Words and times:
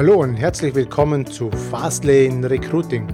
Hallo 0.00 0.22
und 0.22 0.36
herzlich 0.36 0.74
willkommen 0.74 1.26
zu 1.26 1.50
Fastlane 1.50 2.48
Recruiting. 2.48 3.06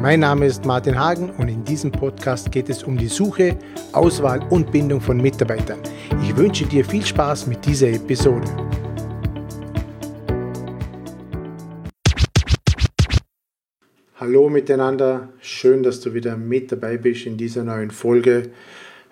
Mein 0.00 0.20
Name 0.20 0.46
ist 0.46 0.64
Martin 0.64 0.98
Hagen 0.98 1.28
und 1.36 1.48
in 1.48 1.62
diesem 1.64 1.92
Podcast 1.92 2.50
geht 2.50 2.70
es 2.70 2.82
um 2.82 2.96
die 2.96 3.08
Suche, 3.08 3.58
Auswahl 3.92 4.42
und 4.48 4.72
Bindung 4.72 5.02
von 5.02 5.18
Mitarbeitern. 5.18 5.80
Ich 6.22 6.34
wünsche 6.34 6.64
dir 6.64 6.82
viel 6.82 7.04
Spaß 7.04 7.46
mit 7.46 7.66
dieser 7.66 7.88
Episode. 7.88 8.48
Hallo 14.16 14.48
miteinander, 14.48 15.28
schön, 15.40 15.82
dass 15.82 16.00
du 16.00 16.14
wieder 16.14 16.38
mit 16.38 16.72
dabei 16.72 16.96
bist 16.96 17.26
in 17.26 17.36
dieser 17.36 17.64
neuen 17.64 17.90
Folge. 17.90 18.48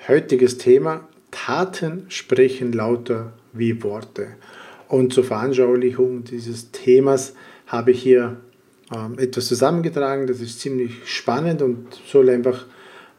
Heutiges 0.08 0.56
Thema, 0.56 1.06
Taten 1.30 2.06
sprechen 2.08 2.72
lauter 2.72 3.34
wie 3.52 3.82
Worte. 3.82 4.28
Und 4.92 5.14
zur 5.14 5.24
Veranschaulichung 5.24 6.24
dieses 6.24 6.70
Themas 6.70 7.32
habe 7.66 7.92
ich 7.92 8.02
hier 8.02 8.36
ähm, 8.94 9.18
etwas 9.18 9.46
zusammengetragen. 9.46 10.26
Das 10.26 10.42
ist 10.42 10.60
ziemlich 10.60 10.90
spannend 11.06 11.62
und 11.62 11.86
soll 12.06 12.28
einfach 12.28 12.66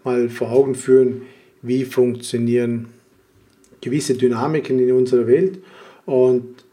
mal 0.04 0.30
vor 0.30 0.52
Augen 0.52 0.76
führen, 0.76 1.24
wie 1.64 1.84
funktionieren 1.84 2.90
gewisse 3.82 4.14
Dynamiken 4.14 4.78
in 4.78 4.92
unserer 4.92 5.26
Welt. 5.26 5.64
Und 6.06 6.64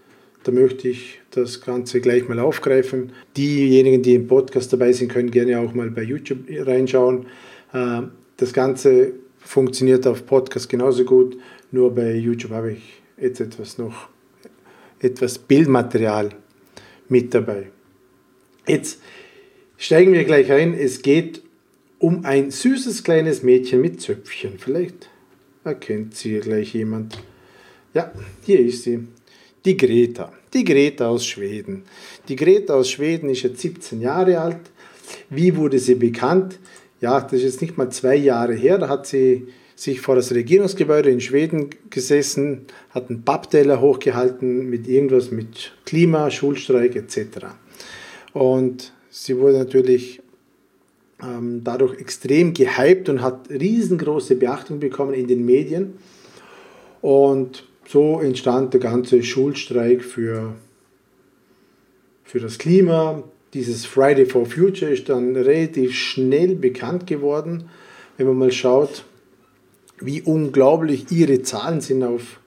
da 0.45 0.53
möchte 0.53 0.89
ich 0.89 1.23
das 1.31 1.63
Ganze 1.63 2.03
gleich 2.03 2.29
mal 2.29 2.39
aufgreifen. 2.39 3.13
Diejenigen, 3.39 4.03
die 4.03 4.17
im 4.17 4.27
Podcast 4.29 4.71
dabei 4.71 4.93
sind, 4.93 5.11
können 5.11 5.31
gerne 5.31 5.61
auch 5.61 5.73
mal 5.73 5.91
bei 5.91 6.03
YouTube 6.03 6.41
reinschauen. 6.51 7.25
Äh, 7.73 8.03
das 8.37 8.53
Ganze 8.53 9.15
funktioniert 9.39 10.07
auf 10.07 10.27
Podcast 10.27 10.69
genauso 10.69 11.07
gut, 11.07 11.39
nur 11.71 11.95
bei 11.95 12.17
YouTube 12.17 12.51
habe 12.51 12.73
ich 12.73 13.01
jetzt 13.17 13.41
etwas 13.41 13.79
noch 13.79 14.10
etwas 15.01 15.39
Bildmaterial 15.39 16.31
mit 17.09 17.35
dabei. 17.35 17.71
Jetzt 18.67 19.01
steigen 19.77 20.13
wir 20.13 20.25
gleich 20.25 20.51
ein. 20.53 20.75
Es 20.75 21.03
geht 21.03 21.43
um 21.99 22.25
ein 22.25 22.51
süßes 22.51 23.03
kleines 23.03 23.43
Mädchen 23.43 23.81
mit 23.81 24.01
Zöpfchen. 24.01 24.59
Vielleicht 24.59 25.11
erkennt 25.65 26.15
sie 26.15 26.39
gleich 26.41 26.75
jemand. 26.75 27.19
Ja, 27.95 28.13
hier 28.43 28.61
ist 28.61 28.85
sie. 28.85 29.07
Die 29.65 29.77
Greta. 29.77 30.33
Die 30.55 30.65
Greta 30.65 31.09
aus 31.09 31.27
Schweden. 31.27 31.83
Die 32.29 32.37
Greta 32.37 32.75
aus 32.75 32.91
Schweden 32.91 33.29
ist 33.29 33.43
jetzt 33.43 33.61
17 33.61 34.01
Jahre 34.01 34.41
alt. 34.41 34.61
Wie 35.29 35.57
wurde 35.57 35.79
sie 35.79 35.97
bekannt? 35.97 36.59
Ja, 37.01 37.21
das 37.21 37.35
ist 37.35 37.43
jetzt 37.43 37.61
nicht 37.61 37.77
mal 37.77 37.91
zwei 37.91 38.17
Jahre 38.17 38.55
her. 38.55 38.79
Da 38.79 38.89
hat 38.89 39.07
sie 39.07 39.49
sich 39.81 40.03
vor 40.03 40.15
das 40.15 40.35
Regierungsgebäude 40.35 41.09
in 41.09 41.23
Schweden 41.23 41.71
gesessen, 41.89 42.67
hat 42.91 43.09
einen 43.09 43.23
Pappteller 43.23 43.81
hochgehalten 43.81 44.69
mit 44.69 44.87
irgendwas 44.87 45.31
mit 45.31 45.73
Klima, 45.87 46.31
Schulstreik 46.31 46.97
etc. 46.97 47.47
Und 48.35 48.93
sie 49.09 49.39
wurde 49.39 49.57
natürlich 49.57 50.21
ähm, 51.23 51.63
dadurch 51.65 51.99
extrem 51.99 52.53
gehypt 52.53 53.09
und 53.09 53.23
hat 53.23 53.49
riesengroße 53.49 54.37
Beachtung 54.37 54.81
bekommen 54.81 55.15
in 55.15 55.29
den 55.29 55.47
Medien. 55.47 55.95
Und 57.01 57.67
so 57.89 58.21
entstand 58.21 58.75
der 58.75 58.81
ganze 58.81 59.23
Schulstreik 59.23 60.05
für, 60.05 60.57
für 62.25 62.39
das 62.39 62.59
Klima. 62.59 63.23
Dieses 63.55 63.87
Friday 63.87 64.27
for 64.27 64.45
Future 64.45 64.93
ist 64.93 65.09
dann 65.09 65.35
relativ 65.37 65.95
schnell 65.95 66.55
bekannt 66.55 67.07
geworden. 67.07 67.71
Wenn 68.19 68.27
man 68.27 68.37
mal 68.37 68.53
schaut, 68.53 69.05
wie 70.01 70.23
unglaublich 70.23 71.11
ihre 71.11 71.43
Zahlen 71.43 71.81
sind 71.81 72.03
auf, 72.03 72.41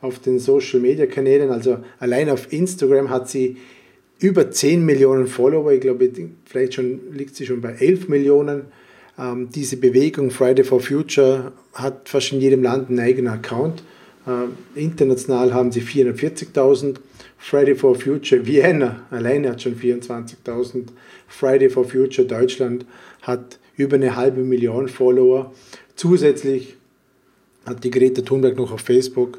auf 0.00 0.18
den 0.18 0.38
Social 0.38 0.80
Media 0.80 1.06
Kanälen. 1.06 1.50
Also 1.50 1.78
allein 1.98 2.30
auf 2.30 2.52
Instagram 2.52 3.10
hat 3.10 3.28
sie 3.28 3.56
über 4.18 4.50
10 4.50 4.84
Millionen 4.84 5.26
Follower. 5.26 5.72
Ich 5.72 5.80
glaube, 5.80 6.10
vielleicht 6.44 6.74
schon, 6.74 7.00
liegt 7.12 7.34
sie 7.34 7.46
schon 7.46 7.60
bei 7.60 7.72
11 7.72 8.08
Millionen. 8.08 8.62
Ähm, 9.18 9.48
diese 9.54 9.76
Bewegung 9.76 10.30
Friday 10.30 10.64
for 10.64 10.80
Future 10.80 11.52
hat 11.74 12.08
fast 12.08 12.32
in 12.32 12.40
jedem 12.40 12.62
Land 12.62 12.88
einen 12.88 13.00
eigenen 13.00 13.32
Account. 13.32 13.82
Äh, 14.26 14.80
international 14.80 15.52
haben 15.52 15.72
sie 15.72 15.82
440.000. 15.82 16.96
Friday 17.38 17.74
for 17.74 17.96
Future 17.96 18.46
Vienna 18.46 19.02
alleine 19.10 19.50
hat 19.50 19.62
schon 19.62 19.74
24.000. 19.74 20.86
Friday 21.26 21.68
for 21.68 21.84
Future 21.84 22.26
Deutschland 22.26 22.86
hat 23.22 23.58
über 23.76 23.96
eine 23.96 24.14
halbe 24.14 24.42
Million 24.42 24.88
Follower. 24.88 25.52
Zusätzlich 25.96 26.76
hat 27.66 27.84
die 27.84 27.90
Greta 27.90 28.22
Thunberg 28.22 28.56
noch 28.56 28.72
auf 28.72 28.80
Facebook 28.80 29.38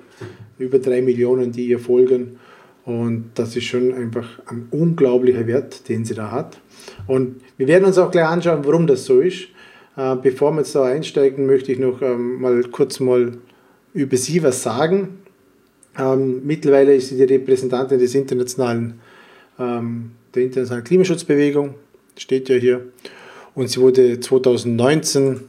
über 0.58 0.80
drei 0.80 1.02
Millionen, 1.02 1.52
die 1.52 1.68
ihr 1.68 1.80
folgen. 1.80 2.40
Und 2.86 3.32
das 3.36 3.56
ist 3.56 3.66
schon 3.66 3.94
einfach 3.94 4.28
ein 4.48 4.68
unglaublicher 4.72 5.48
Wert, 5.48 5.88
den 5.88 6.04
sie 6.04 6.14
da 6.14 6.32
hat. 6.32 6.60
Und 7.08 7.42
wir 7.58 7.68
werden 7.68 7.86
uns 7.86 7.98
auch 7.98 8.12
gleich 8.12 8.28
anschauen, 8.28 8.66
warum 8.66 8.88
das 8.88 9.06
so 9.06 9.22
ist. 9.22 9.48
Äh, 9.96 10.16
bevor 10.22 10.52
wir 10.52 10.60
jetzt 10.60 10.76
da 10.76 10.84
einsteigen, 10.84 11.46
möchte 11.46 11.72
ich 11.72 11.80
noch 11.80 12.02
ähm, 12.02 12.42
mal 12.42 12.64
kurz 12.64 13.00
mal 13.00 13.38
über 13.94 14.18
sie 14.18 14.44
was 14.44 14.64
sagen. 14.64 15.20
Ähm, 15.98 16.42
mittlerweile 16.44 16.96
ist 16.96 17.10
sie 17.10 17.18
die 17.18 17.32
Repräsentantin 17.34 18.00
des 18.00 18.16
internationalen, 18.16 19.00
ähm, 19.60 20.12
der 20.34 20.44
internationalen 20.44 20.84
Klimaschutzbewegung, 20.84 21.76
steht 22.18 22.50
ja 22.50 22.56
hier. 22.56 22.82
Und 23.56 23.70
sie 23.70 23.80
wurde 23.80 24.20
2019 24.20 25.42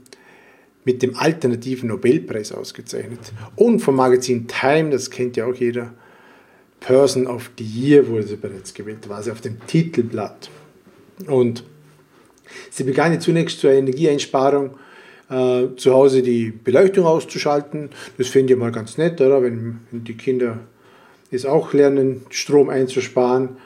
mit 0.84 1.03
dem 1.03 1.17
alternativen 1.17 1.89
Nobelpreis 1.89 2.53
ausgezeichnet. 2.53 3.21
Und 3.56 3.81
vom 3.81 3.97
Magazin 3.97 4.47
Time, 4.47 4.91
das 4.91 5.11
kennt 5.11 5.37
ja 5.37 5.47
auch 5.47 5.55
jeder, 5.55 5.93
Person 6.81 7.27
of 7.27 7.50
the 7.59 7.65
Year 7.65 8.06
wurde 8.06 8.25
sie 8.25 8.37
bereits 8.37 8.75
gewählt, 8.75 9.09
war 9.09 9.23
sie 9.23 9.31
auf 9.31 9.41
dem 9.41 9.56
Titelblatt. 9.67 10.50
Und 11.27 11.65
sie 12.71 12.84
begann 12.84 13.19
zunächst 13.21 13.61
zur 13.61 13.71
Energieeinsparung 13.71 14.73
äh, 15.31 15.69
zu 15.77 15.94
Hause 15.94 16.23
die 16.23 16.53
Beleuchtung 16.53 17.06
auszuschalten. 17.06 17.89
Das 18.19 18.28
finde 18.28 18.53
ich 18.53 18.59
mal 18.59 18.73
ganz 18.73 18.99
nett, 18.99 19.21
oder? 19.23 19.43
Wenn, 19.43 19.81
wenn 19.91 20.05
die 20.05 20.15
Kinder 20.15 20.59
es 21.31 21.47
auch 21.47 21.73
lernen, 21.73 22.23
Strom 22.31 22.69
einzusparen. 22.69 23.56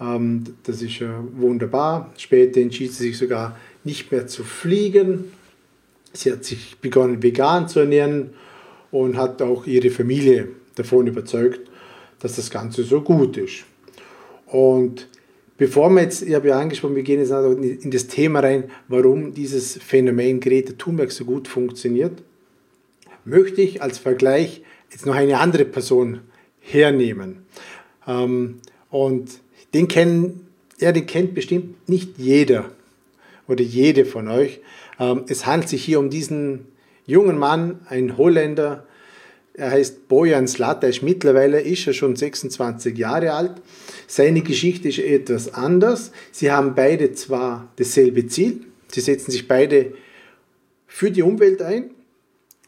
Ähm, 0.00 0.44
das 0.64 0.80
ist 0.80 1.00
ja 1.00 1.22
wunderbar. 1.36 2.12
Später 2.16 2.60
entschied 2.60 2.92
sie 2.92 3.08
sich 3.08 3.18
sogar 3.18 3.56
nicht 3.84 4.12
mehr 4.12 4.26
zu 4.26 4.44
fliegen, 4.44 5.32
Sie 6.18 6.32
hat 6.32 6.44
sich 6.44 6.78
begonnen, 6.78 7.22
vegan 7.22 7.68
zu 7.68 7.80
ernähren 7.80 8.30
und 8.90 9.16
hat 9.16 9.40
auch 9.40 9.66
ihre 9.66 9.90
Familie 9.90 10.48
davon 10.74 11.06
überzeugt, 11.06 11.60
dass 12.18 12.36
das 12.36 12.50
Ganze 12.50 12.82
so 12.82 13.02
gut 13.02 13.36
ist. 13.36 13.64
Und 14.46 15.08
bevor 15.56 15.90
wir 15.90 16.02
jetzt, 16.02 16.22
ich 16.22 16.34
habe 16.34 16.48
ja 16.48 16.58
angesprochen, 16.58 16.96
wir 16.96 17.02
gehen 17.04 17.20
jetzt 17.20 17.30
in 17.30 17.90
das 17.90 18.08
Thema 18.08 18.40
rein, 18.40 18.64
warum 18.88 19.32
dieses 19.32 19.76
Phänomen 19.78 20.40
Greta 20.40 20.72
Thunberg 20.76 21.12
so 21.12 21.24
gut 21.24 21.46
funktioniert, 21.46 22.22
möchte 23.24 23.62
ich 23.62 23.80
als 23.82 23.98
Vergleich 23.98 24.62
jetzt 24.90 25.06
noch 25.06 25.14
eine 25.14 25.38
andere 25.38 25.66
Person 25.66 26.20
hernehmen. 26.60 27.44
Ähm, 28.06 28.56
und 28.90 29.40
den 29.74 29.86
kennen, 29.86 30.48
ja, 30.80 30.90
den 30.90 31.06
kennt 31.06 31.34
bestimmt 31.34 31.88
nicht 31.88 32.18
jeder 32.18 32.70
oder 33.46 33.62
jede 33.62 34.04
von 34.04 34.28
euch. 34.28 34.60
Ähm, 34.98 35.24
es 35.28 35.46
handelt 35.46 35.68
sich 35.68 35.84
hier 35.84 36.00
um 36.00 36.10
diesen 36.10 36.66
jungen 37.06 37.38
Mann, 37.38 37.80
ein 37.88 38.16
Holländer. 38.16 38.86
Er 39.54 39.72
heißt 39.72 40.06
Bojan 40.08 40.46
Slat, 40.46 40.84
er 40.84 40.90
ist 40.90 41.02
mittlerweile 41.02 41.60
ist 41.60 41.86
er 41.86 41.92
schon 41.92 42.14
26 42.14 42.96
Jahre 42.96 43.32
alt. 43.32 43.54
Seine 44.06 44.42
Geschichte 44.42 44.88
ist 44.88 44.98
etwas 44.98 45.52
anders. 45.52 46.12
Sie 46.30 46.52
haben 46.52 46.74
beide 46.74 47.12
zwar 47.12 47.72
dasselbe 47.76 48.26
Ziel, 48.28 48.60
sie 48.92 49.00
setzen 49.00 49.32
sich 49.32 49.48
beide 49.48 49.94
für 50.86 51.10
die 51.10 51.22
Umwelt 51.22 51.60
ein, 51.60 51.90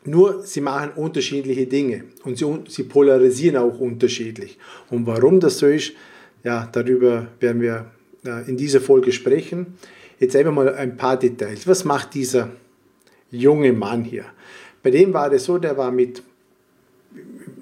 nur 0.05 0.45
sie 0.45 0.61
machen 0.61 0.91
unterschiedliche 0.97 1.67
Dinge 1.67 2.05
und 2.25 2.39
sie, 2.39 2.47
sie 2.69 2.85
polarisieren 2.85 3.57
auch 3.57 3.79
unterschiedlich. 3.79 4.59
Und 4.91 5.07
warum 5.07 5.41
das 5.41 5.59
so 5.59 5.67
ist, 5.67 5.93
ja, 6.43 6.69
darüber 6.73 7.29
werden 7.39 7.61
wir 7.61 7.91
äh, 8.25 8.49
in 8.49 8.57
dieser 8.57 8.81
Folge 8.81 9.13
sprechen. 9.13 9.79
Jetzt 10.21 10.37
einfach 10.37 10.53
mal 10.53 10.73
ein 10.75 10.99
paar 10.99 11.19
Details. 11.19 11.67
Was 11.67 11.85
macht 11.87 12.13
dieser 12.15 12.51
junge 13.31 13.73
Mann 13.73 14.05
hier? 14.05 14.27
Bei 14.83 14.91
dem 14.91 15.15
war 15.15 15.33
es 15.33 15.45
so, 15.45 15.57
der 15.57 15.79
war 15.79 15.91
mit, 15.91 16.23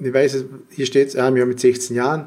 ich 0.00 0.12
weiß, 0.12 0.44
hier 0.70 0.87
steht 0.87 1.08
es, 1.08 1.14
ja, 1.14 1.31
mit 1.31 1.60
16 1.60 1.94
Jahren, 1.94 2.26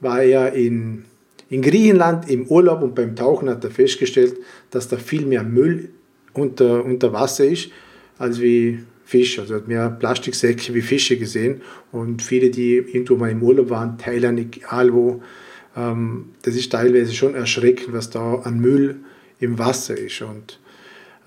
war 0.00 0.22
er 0.22 0.54
in, 0.54 1.04
in 1.50 1.60
Griechenland 1.60 2.30
im 2.30 2.46
Urlaub 2.46 2.82
und 2.82 2.94
beim 2.94 3.14
Tauchen 3.14 3.50
hat 3.50 3.62
er 3.62 3.70
festgestellt, 3.70 4.36
dass 4.70 4.88
da 4.88 4.96
viel 4.96 5.26
mehr 5.26 5.42
Müll 5.42 5.90
unter, 6.32 6.82
unter 6.82 7.12
Wasser 7.12 7.44
ist, 7.44 7.70
als 8.16 8.40
wie 8.40 8.80
Fisch. 9.04 9.38
Also 9.38 9.54
er 9.54 9.60
hat 9.60 9.68
mehr 9.68 9.90
Plastiksäcke 9.90 10.72
wie 10.72 10.82
Fische 10.82 11.18
gesehen 11.18 11.60
und 11.92 12.22
viele, 12.22 12.48
die 12.48 12.76
irgendwo 12.76 13.16
mal 13.16 13.30
im 13.30 13.42
Urlaub 13.42 13.68
waren, 13.68 13.98
Thailand, 13.98 14.38
egal 14.38 14.94
wo, 14.94 15.22
ähm, 15.76 16.30
das 16.40 16.56
ist 16.56 16.72
teilweise 16.72 17.12
schon 17.12 17.34
erschreckend, 17.34 17.92
was 17.92 18.08
da 18.08 18.36
an 18.36 18.60
Müll 18.60 19.00
im 19.40 19.58
Wasser 19.58 19.96
ist. 19.96 20.20
Und 20.22 20.58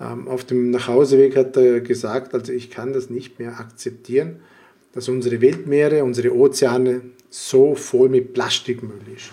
ähm, 0.00 0.28
auf 0.28 0.44
dem 0.44 0.70
Nachhauseweg 0.70 1.36
hat 1.36 1.56
er 1.56 1.80
gesagt, 1.80 2.34
also 2.34 2.52
ich 2.52 2.70
kann 2.70 2.92
das 2.92 3.10
nicht 3.10 3.38
mehr 3.38 3.58
akzeptieren, 3.58 4.40
dass 4.92 5.08
unsere 5.08 5.40
Weltmeere, 5.40 6.04
unsere 6.04 6.34
Ozeane 6.34 7.02
so 7.30 7.74
voll 7.74 8.08
mit 8.08 8.34
Plastikmüll 8.34 9.00
ist. 9.14 9.30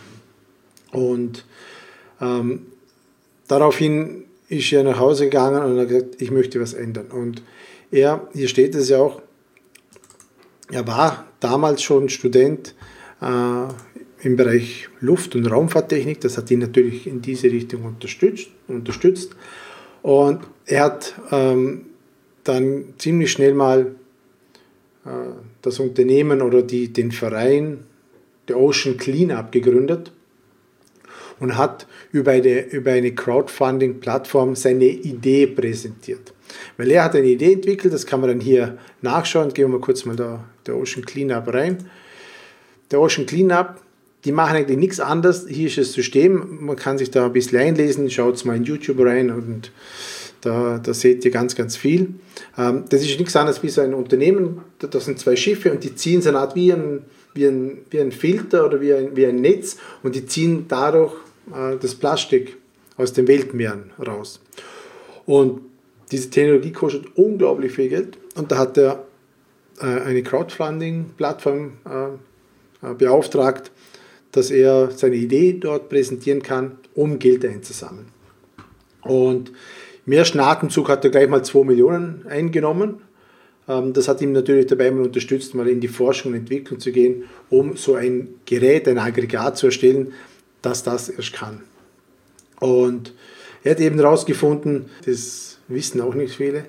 Und 0.91 1.45
ähm, 2.21 2.67
daraufhin 3.47 4.25
ist 4.47 4.71
er 4.71 4.83
nach 4.83 4.99
Hause 4.99 5.25
gegangen 5.25 5.61
und 5.63 5.79
hat 5.79 5.89
gesagt, 5.89 6.21
ich 6.21 6.31
möchte 6.31 6.59
was 6.59 6.73
ändern. 6.73 7.07
Und 7.07 7.43
er, 7.91 8.27
hier 8.33 8.47
steht 8.47 8.75
es 8.75 8.89
ja 8.89 8.99
auch, 8.99 9.21
er 10.71 10.87
war 10.87 11.27
damals 11.39 11.81
schon 11.81 12.09
Student 12.09 12.75
äh, 13.21 13.67
im 14.21 14.35
Bereich 14.35 14.89
Luft- 14.99 15.35
und 15.35 15.45
Raumfahrttechnik. 15.45 16.19
Das 16.21 16.37
hat 16.37 16.51
ihn 16.51 16.59
natürlich 16.59 17.07
in 17.07 17.21
diese 17.21 17.47
Richtung 17.47 17.83
unterstützt. 17.83 18.49
unterstützt. 18.67 19.35
Und 20.01 20.41
er 20.65 20.83
hat 20.85 21.13
ähm, 21.31 21.85
dann 22.43 22.93
ziemlich 22.97 23.31
schnell 23.31 23.53
mal 23.53 23.95
äh, 25.05 25.09
das 25.61 25.79
Unternehmen 25.79 26.41
oder 26.41 26.61
die, 26.61 26.91
den 26.91 27.11
Verein 27.11 27.83
der 28.47 28.57
Ocean 28.57 28.97
Cleanup 28.97 29.51
gegründet 29.51 30.11
und 31.39 31.57
hat 31.57 31.87
über 32.11 32.31
eine, 32.31 32.65
über 32.67 32.91
eine 32.91 33.13
Crowdfunding-Plattform 33.13 34.55
seine 34.55 34.85
Idee 34.85 35.47
präsentiert. 35.47 36.33
Weil 36.77 36.91
er 36.91 37.03
hat 37.03 37.15
eine 37.15 37.27
Idee 37.27 37.53
entwickelt, 37.53 37.93
das 37.93 38.05
kann 38.05 38.21
man 38.21 38.29
dann 38.29 38.39
hier 38.39 38.77
nachschauen. 39.01 39.53
Gehen 39.53 39.65
wir 39.65 39.77
mal 39.77 39.81
kurz 39.81 40.05
mal 40.05 40.15
da 40.15 40.43
der 40.65 40.75
Ocean 40.75 41.05
Cleanup 41.05 41.53
rein. 41.53 41.89
Der 42.91 42.99
Ocean 42.99 43.25
Cleanup, 43.25 43.75
die 44.25 44.31
machen 44.31 44.57
eigentlich 44.57 44.77
nichts 44.77 44.99
anderes. 44.99 45.45
Hier 45.47 45.67
ist 45.67 45.77
das 45.77 45.93
System, 45.93 46.65
man 46.65 46.75
kann 46.75 46.97
sich 46.97 47.11
da 47.11 47.25
ein 47.25 47.33
bisschen 47.33 47.59
einlesen, 47.59 48.09
schaut 48.09 48.43
mal 48.45 48.57
in 48.57 48.63
YouTube 48.63 48.99
rein 48.99 49.31
und 49.31 49.71
da, 50.41 50.77
da 50.77 50.93
seht 50.93 51.25
ihr 51.25 51.31
ganz, 51.31 51.55
ganz 51.55 51.75
viel. 51.77 52.13
Ähm, 52.57 52.85
das 52.89 53.01
ist 53.01 53.19
nichts 53.19 53.35
anderes 53.35 53.61
wie 53.63 53.69
so 53.69 53.81
ein 53.81 53.93
Unternehmen, 53.93 54.61
das 54.79 55.05
sind 55.05 55.19
zwei 55.19 55.35
Schiffe 55.35 55.71
und 55.71 55.83
die 55.83 55.95
ziehen 55.95 56.21
so 56.21 56.29
eine 56.29 56.39
Art 56.39 56.55
wie 56.55 56.71
ein, 56.71 57.03
wie 57.33 57.45
ein, 57.45 57.79
wie 57.89 57.99
ein 57.99 58.11
Filter 58.11 58.65
oder 58.65 58.81
wie 58.81 58.93
ein, 58.93 59.15
wie 59.15 59.25
ein 59.25 59.37
Netz 59.37 59.77
und 60.03 60.15
die 60.15 60.25
ziehen 60.25 60.65
dadurch 60.67 61.13
äh, 61.53 61.77
das 61.79 61.95
Plastik 61.95 62.57
aus 62.97 63.13
den 63.13 63.27
Weltmeeren 63.27 63.91
raus. 64.05 64.41
Und 65.25 65.61
diese 66.11 66.29
Technologie 66.29 66.71
kostet 66.71 67.05
unglaublich 67.15 67.71
viel 67.71 67.89
Geld 67.89 68.17
und 68.35 68.51
da 68.51 68.57
hat 68.57 68.77
er 68.77 69.05
äh, 69.79 69.85
eine 69.85 70.23
Crowdfunding-Plattform 70.23 71.73
äh, 71.85 72.93
beauftragt, 72.95 73.71
dass 74.31 74.51
er 74.51 74.91
seine 74.91 75.15
Idee 75.15 75.53
dort 75.59 75.89
präsentieren 75.89 76.41
kann, 76.41 76.77
um 76.95 77.19
Geld 77.19 77.45
einzusammeln. 77.45 78.07
Und 79.01 79.51
im 80.05 80.13
ersten 80.13 80.43
hat 80.43 81.03
er 81.03 81.09
gleich 81.11 81.29
mal 81.29 81.43
2 81.43 81.63
Millionen 81.63 82.25
eingenommen. 82.27 83.01
Ähm, 83.67 83.93
das 83.93 84.07
hat 84.07 84.21
ihm 84.21 84.31
natürlich 84.31 84.67
dabei 84.67 84.91
mal 84.91 85.05
unterstützt, 85.05 85.55
mal 85.55 85.67
in 85.67 85.79
die 85.79 85.87
Forschung 85.87 86.31
und 86.31 86.39
Entwicklung 86.39 86.79
zu 86.79 86.91
gehen, 86.91 87.25
um 87.49 87.77
so 87.77 87.95
ein 87.95 88.29
Gerät, 88.45 88.87
ein 88.87 88.97
Aggregat 88.97 89.57
zu 89.57 89.67
erstellen, 89.67 90.13
das 90.61 90.83
das 90.83 91.09
erst 91.09 91.33
kann. 91.33 91.61
Und 92.59 93.13
er 93.63 93.71
hat 93.71 93.79
eben 93.79 93.97
herausgefunden, 93.97 94.85
das 95.05 95.59
wissen 95.67 96.01
auch 96.01 96.15
nicht 96.15 96.35
viele, 96.35 96.65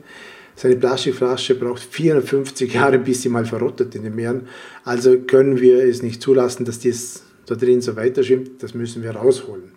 seine 0.60 0.76
Plastikflasche 0.76 1.54
braucht 1.54 1.82
450 1.82 2.74
Jahre, 2.74 2.98
bis 2.98 3.22
sie 3.22 3.30
mal 3.30 3.46
verrottet 3.46 3.94
in 3.94 4.02
den 4.02 4.14
Meeren. 4.14 4.46
Also 4.84 5.18
können 5.18 5.58
wir 5.58 5.82
es 5.82 6.02
nicht 6.02 6.20
zulassen, 6.20 6.66
dass 6.66 6.78
dies 6.78 7.22
da 7.46 7.54
drin 7.54 7.80
so 7.80 7.96
weiter 7.96 8.22
schwimmt. 8.22 8.62
Das 8.62 8.74
müssen 8.74 9.02
wir 9.02 9.12
rausholen. 9.12 9.72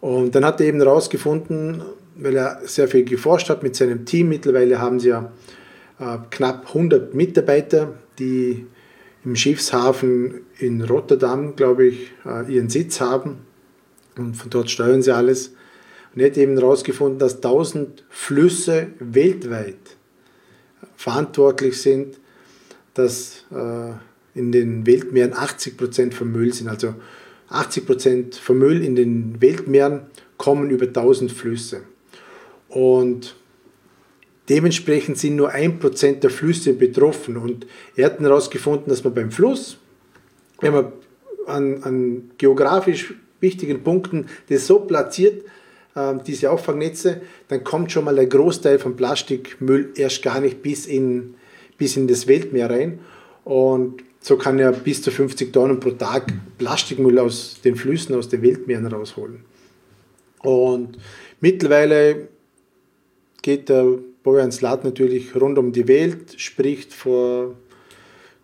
Und 0.00 0.34
dann 0.34 0.44
hat 0.44 0.60
er 0.60 0.66
eben 0.66 0.80
herausgefunden, 0.80 1.82
weil 2.16 2.36
er 2.36 2.60
sehr 2.64 2.88
viel 2.88 3.04
geforscht 3.04 3.48
hat 3.48 3.62
mit 3.62 3.74
seinem 3.74 4.04
Team. 4.04 4.28
Mittlerweile 4.28 4.80
haben 4.80 5.00
sie 5.00 5.08
ja 5.08 5.32
äh, 5.98 6.18
knapp 6.30 6.68
100 6.68 7.14
Mitarbeiter, 7.14 7.94
die 8.18 8.66
im 9.24 9.36
Schiffshafen 9.36 10.42
in 10.58 10.82
Rotterdam, 10.82 11.56
glaube 11.56 11.86
ich, 11.86 12.12
äh, 12.26 12.52
ihren 12.52 12.68
Sitz 12.68 13.00
haben. 13.00 13.46
Und 14.16 14.36
von 14.36 14.50
dort 14.50 14.70
steuern 14.70 15.02
sie 15.02 15.12
alles. 15.12 15.54
Und 16.14 16.20
er 16.20 16.30
hat 16.30 16.36
eben 16.36 16.56
herausgefunden, 16.56 17.18
dass 17.18 17.36
1000 17.36 18.04
Flüsse 18.08 18.88
weltweit 19.00 19.96
verantwortlich 20.96 21.80
sind, 21.80 22.20
dass 22.94 23.44
äh, 23.50 23.92
in 24.34 24.52
den 24.52 24.86
Weltmeeren 24.86 25.32
80% 25.32 26.12
vom 26.12 26.32
Müll 26.32 26.52
sind. 26.52 26.68
Also 26.68 26.94
80% 27.50 28.38
vom 28.40 28.58
Müll 28.58 28.82
in 28.82 28.96
den 28.96 29.40
Weltmeeren 29.40 30.02
kommen 30.36 30.70
über 30.70 30.86
1000 30.86 31.30
Flüsse. 31.30 31.82
Und 32.68 33.36
dementsprechend 34.48 35.18
sind 35.18 35.36
nur 35.36 35.54
1% 35.54 36.20
der 36.20 36.30
Flüsse 36.30 36.72
betroffen. 36.72 37.36
Und 37.36 37.66
er 37.96 38.06
hat 38.06 38.20
herausgefunden, 38.20 38.88
dass 38.88 39.04
man 39.04 39.14
beim 39.14 39.30
Fluss, 39.30 39.78
wenn 40.60 40.72
man 40.72 40.92
an, 41.46 41.82
an 41.82 42.30
geografisch 42.38 43.14
wichtigen 43.40 43.82
Punkten 43.84 44.26
das 44.48 44.66
so 44.66 44.80
platziert, 44.80 45.44
äh, 45.94 46.14
diese 46.26 46.50
Auffangnetze, 46.50 47.20
dann 47.48 47.62
kommt 47.62 47.92
schon 47.92 48.04
mal 48.04 48.18
ein 48.18 48.28
Großteil 48.28 48.78
vom 48.78 48.96
Plastikmüll 48.96 49.92
erst 49.96 50.22
gar 50.22 50.40
nicht 50.40 50.62
bis 50.62 50.86
in, 50.86 51.34
bis 51.78 51.96
in 51.96 52.08
das 52.08 52.26
Weltmeer 52.26 52.70
rein. 52.70 52.98
Und 53.44 54.02
so 54.24 54.38
kann 54.38 54.58
er 54.58 54.72
bis 54.72 55.02
zu 55.02 55.10
50 55.10 55.52
Tonnen 55.52 55.78
pro 55.78 55.90
Tag 55.90 56.32
Plastikmüll 56.56 57.18
aus 57.18 57.60
den 57.62 57.76
Flüssen, 57.76 58.14
aus 58.14 58.26
den 58.26 58.40
Weltmeeren 58.40 58.86
rausholen. 58.86 59.40
Und 60.38 60.96
mittlerweile 61.42 62.28
geht 63.42 63.68
der 63.68 63.98
Bojan 64.22 64.50
Slat 64.50 64.82
natürlich 64.82 65.36
rund 65.36 65.58
um 65.58 65.72
die 65.72 65.86
Welt, 65.86 66.40
spricht 66.40 66.94
vor, 66.94 67.54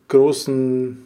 großen, 0.09 0.99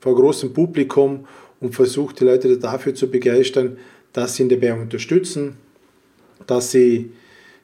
vor 0.00 0.14
großem 0.14 0.52
Publikum 0.52 1.26
und 1.60 1.74
versucht 1.74 2.20
die 2.20 2.24
Leute 2.24 2.58
dafür 2.58 2.94
zu 2.94 3.10
begeistern, 3.10 3.78
dass 4.12 4.36
sie 4.36 4.42
ihn 4.42 4.50
dabei 4.50 4.74
unterstützen, 4.74 5.56
dass 6.46 6.70
sie 6.70 7.12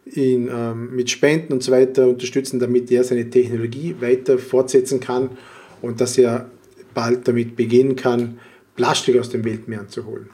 ihn 0.07 0.49
ähm, 0.51 0.97
mit 0.97 1.11
Spenden 1.11 1.53
und 1.53 1.63
so 1.63 1.73
weiter 1.73 2.09
unterstützen, 2.09 2.59
damit 2.59 2.91
er 2.91 3.05
seine 3.05 3.29
Technologie 3.29 3.95
weiter 4.01 4.39
fortsetzen 4.39 4.99
kann 4.99 5.29
und 5.83 6.01
dass 6.01 6.17
er 6.17 6.49
bald 6.95 7.29
damit 7.29 7.57
beginnen 7.57 7.97
kann, 7.97 8.39
Plastik 8.77 9.19
aus 9.19 9.29
den 9.29 9.45
Weltmeeren 9.45 9.89
zu 9.89 10.07
holen. 10.07 10.31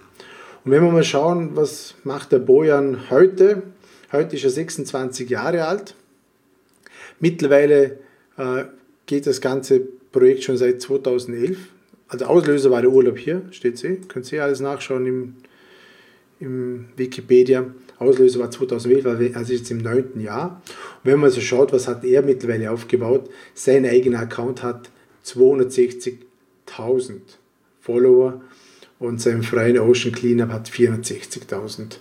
Und 0.64 0.70
wenn 0.70 0.82
wir 0.82 0.92
mal 0.92 1.04
schauen, 1.04 1.56
was 1.56 1.94
macht 2.04 2.30
der 2.30 2.38
Bojan 2.38 3.10
heute, 3.10 3.64
Heute 4.10 4.36
ist 4.36 4.44
er 4.44 4.50
26 4.50 5.28
Jahre 5.28 5.66
alt. 5.66 5.94
Mittlerweile 7.20 7.98
äh, 8.38 8.64
geht 9.04 9.26
das 9.26 9.42
ganze 9.42 9.80
Projekt 9.80 10.44
schon 10.44 10.56
seit 10.56 10.80
2011. 10.80 11.58
Also 12.08 12.24
Auslöser 12.24 12.70
war 12.70 12.80
der 12.80 12.90
Urlaub 12.90 13.18
hier, 13.18 13.42
steht 13.50 13.76
sie. 13.76 13.96
Können 14.08 14.24
Sie 14.24 14.40
alles 14.40 14.60
nachschauen 14.60 15.04
im, 15.04 15.34
im 16.40 16.86
Wikipedia. 16.96 17.66
Auslöser 17.98 18.40
war 18.40 18.50
2011, 18.50 19.36
also 19.36 19.52
jetzt 19.52 19.70
im 19.70 19.78
neunten 19.78 20.22
Jahr. 20.22 20.62
Und 21.04 21.10
wenn 21.10 21.20
man 21.20 21.30
so 21.30 21.42
schaut, 21.42 21.74
was 21.74 21.86
hat 21.86 22.02
er 22.02 22.22
mittlerweile 22.22 22.70
aufgebaut, 22.70 23.28
sein 23.52 23.84
eigener 23.84 24.20
Account 24.20 24.62
hat 24.62 24.88
260.000 25.28 27.20
Follower 27.80 28.40
und 28.98 29.20
sein 29.20 29.42
freien 29.42 29.78
Ocean 29.78 30.12
Cleanup 30.12 30.50
hat 30.50 30.68
460.000 30.68 31.98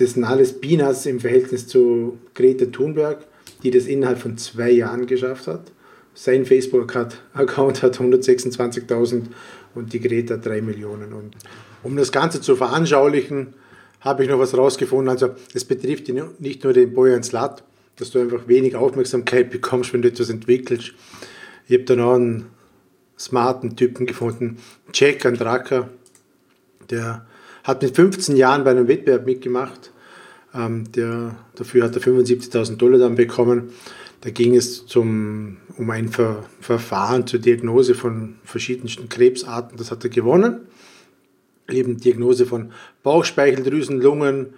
das 0.00 0.14
sind 0.14 0.24
alles 0.24 0.58
Peanuts 0.58 1.04
im 1.04 1.20
Verhältnis 1.20 1.66
zu 1.66 2.18
Greta 2.34 2.64
Thunberg, 2.64 3.18
die 3.62 3.70
das 3.70 3.84
innerhalb 3.84 4.18
von 4.18 4.38
zwei 4.38 4.70
Jahren 4.70 5.06
geschafft 5.06 5.46
hat. 5.46 5.72
Sein 6.14 6.46
Facebook-Account 6.46 7.20
hat 7.34 7.98
126.000 7.98 9.24
und 9.74 9.92
die 9.92 10.00
Greta 10.00 10.38
3 10.38 10.62
Millionen. 10.62 11.12
Und 11.12 11.36
um 11.82 11.96
das 11.96 12.12
Ganze 12.12 12.40
zu 12.40 12.56
veranschaulichen, 12.56 13.48
habe 14.00 14.24
ich 14.24 14.30
noch 14.30 14.38
was 14.38 14.56
rausgefunden. 14.56 15.10
Also 15.10 15.34
es 15.52 15.66
betrifft 15.66 16.08
nicht 16.08 16.64
nur 16.64 16.72
den 16.72 16.94
Boyan 16.94 17.22
Slat, 17.22 17.62
dass 17.96 18.10
du 18.10 18.20
einfach 18.20 18.48
wenig 18.48 18.76
Aufmerksamkeit 18.76 19.50
bekommst, 19.50 19.92
wenn 19.92 20.00
du 20.00 20.08
etwas 20.08 20.30
entwickelst. 20.30 20.94
Ich 21.70 21.74
habe 21.74 21.84
da 21.84 21.94
noch 21.94 22.14
einen 22.14 22.46
smarten 23.16 23.76
Typen 23.76 24.04
gefunden, 24.04 24.56
Jack 24.92 25.24
Andraka, 25.24 25.88
der 26.90 27.24
hat 27.62 27.80
mit 27.80 27.94
15 27.94 28.34
Jahren 28.34 28.64
bei 28.64 28.72
einem 28.72 28.88
Wettbewerb 28.88 29.24
mitgemacht. 29.24 29.92
Ähm, 30.52 30.90
der, 30.90 31.36
dafür 31.54 31.84
hat 31.84 31.94
er 31.94 32.02
75.000 32.02 32.74
Dollar 32.74 32.98
dann 32.98 33.14
bekommen. 33.14 33.70
Da 34.20 34.30
ging 34.30 34.56
es 34.56 34.84
zum, 34.86 35.58
um 35.76 35.88
ein 35.90 36.08
Ver, 36.08 36.44
Verfahren 36.60 37.28
zur 37.28 37.38
Diagnose 37.38 37.94
von 37.94 38.34
verschiedensten 38.42 39.08
Krebsarten. 39.08 39.78
Das 39.78 39.92
hat 39.92 40.02
er 40.02 40.10
gewonnen. 40.10 40.62
Eben 41.70 41.98
Diagnose 41.98 42.46
von 42.46 42.72
Bauchspeicheldrüsen, 43.04 44.00
Lungen, 44.00 44.54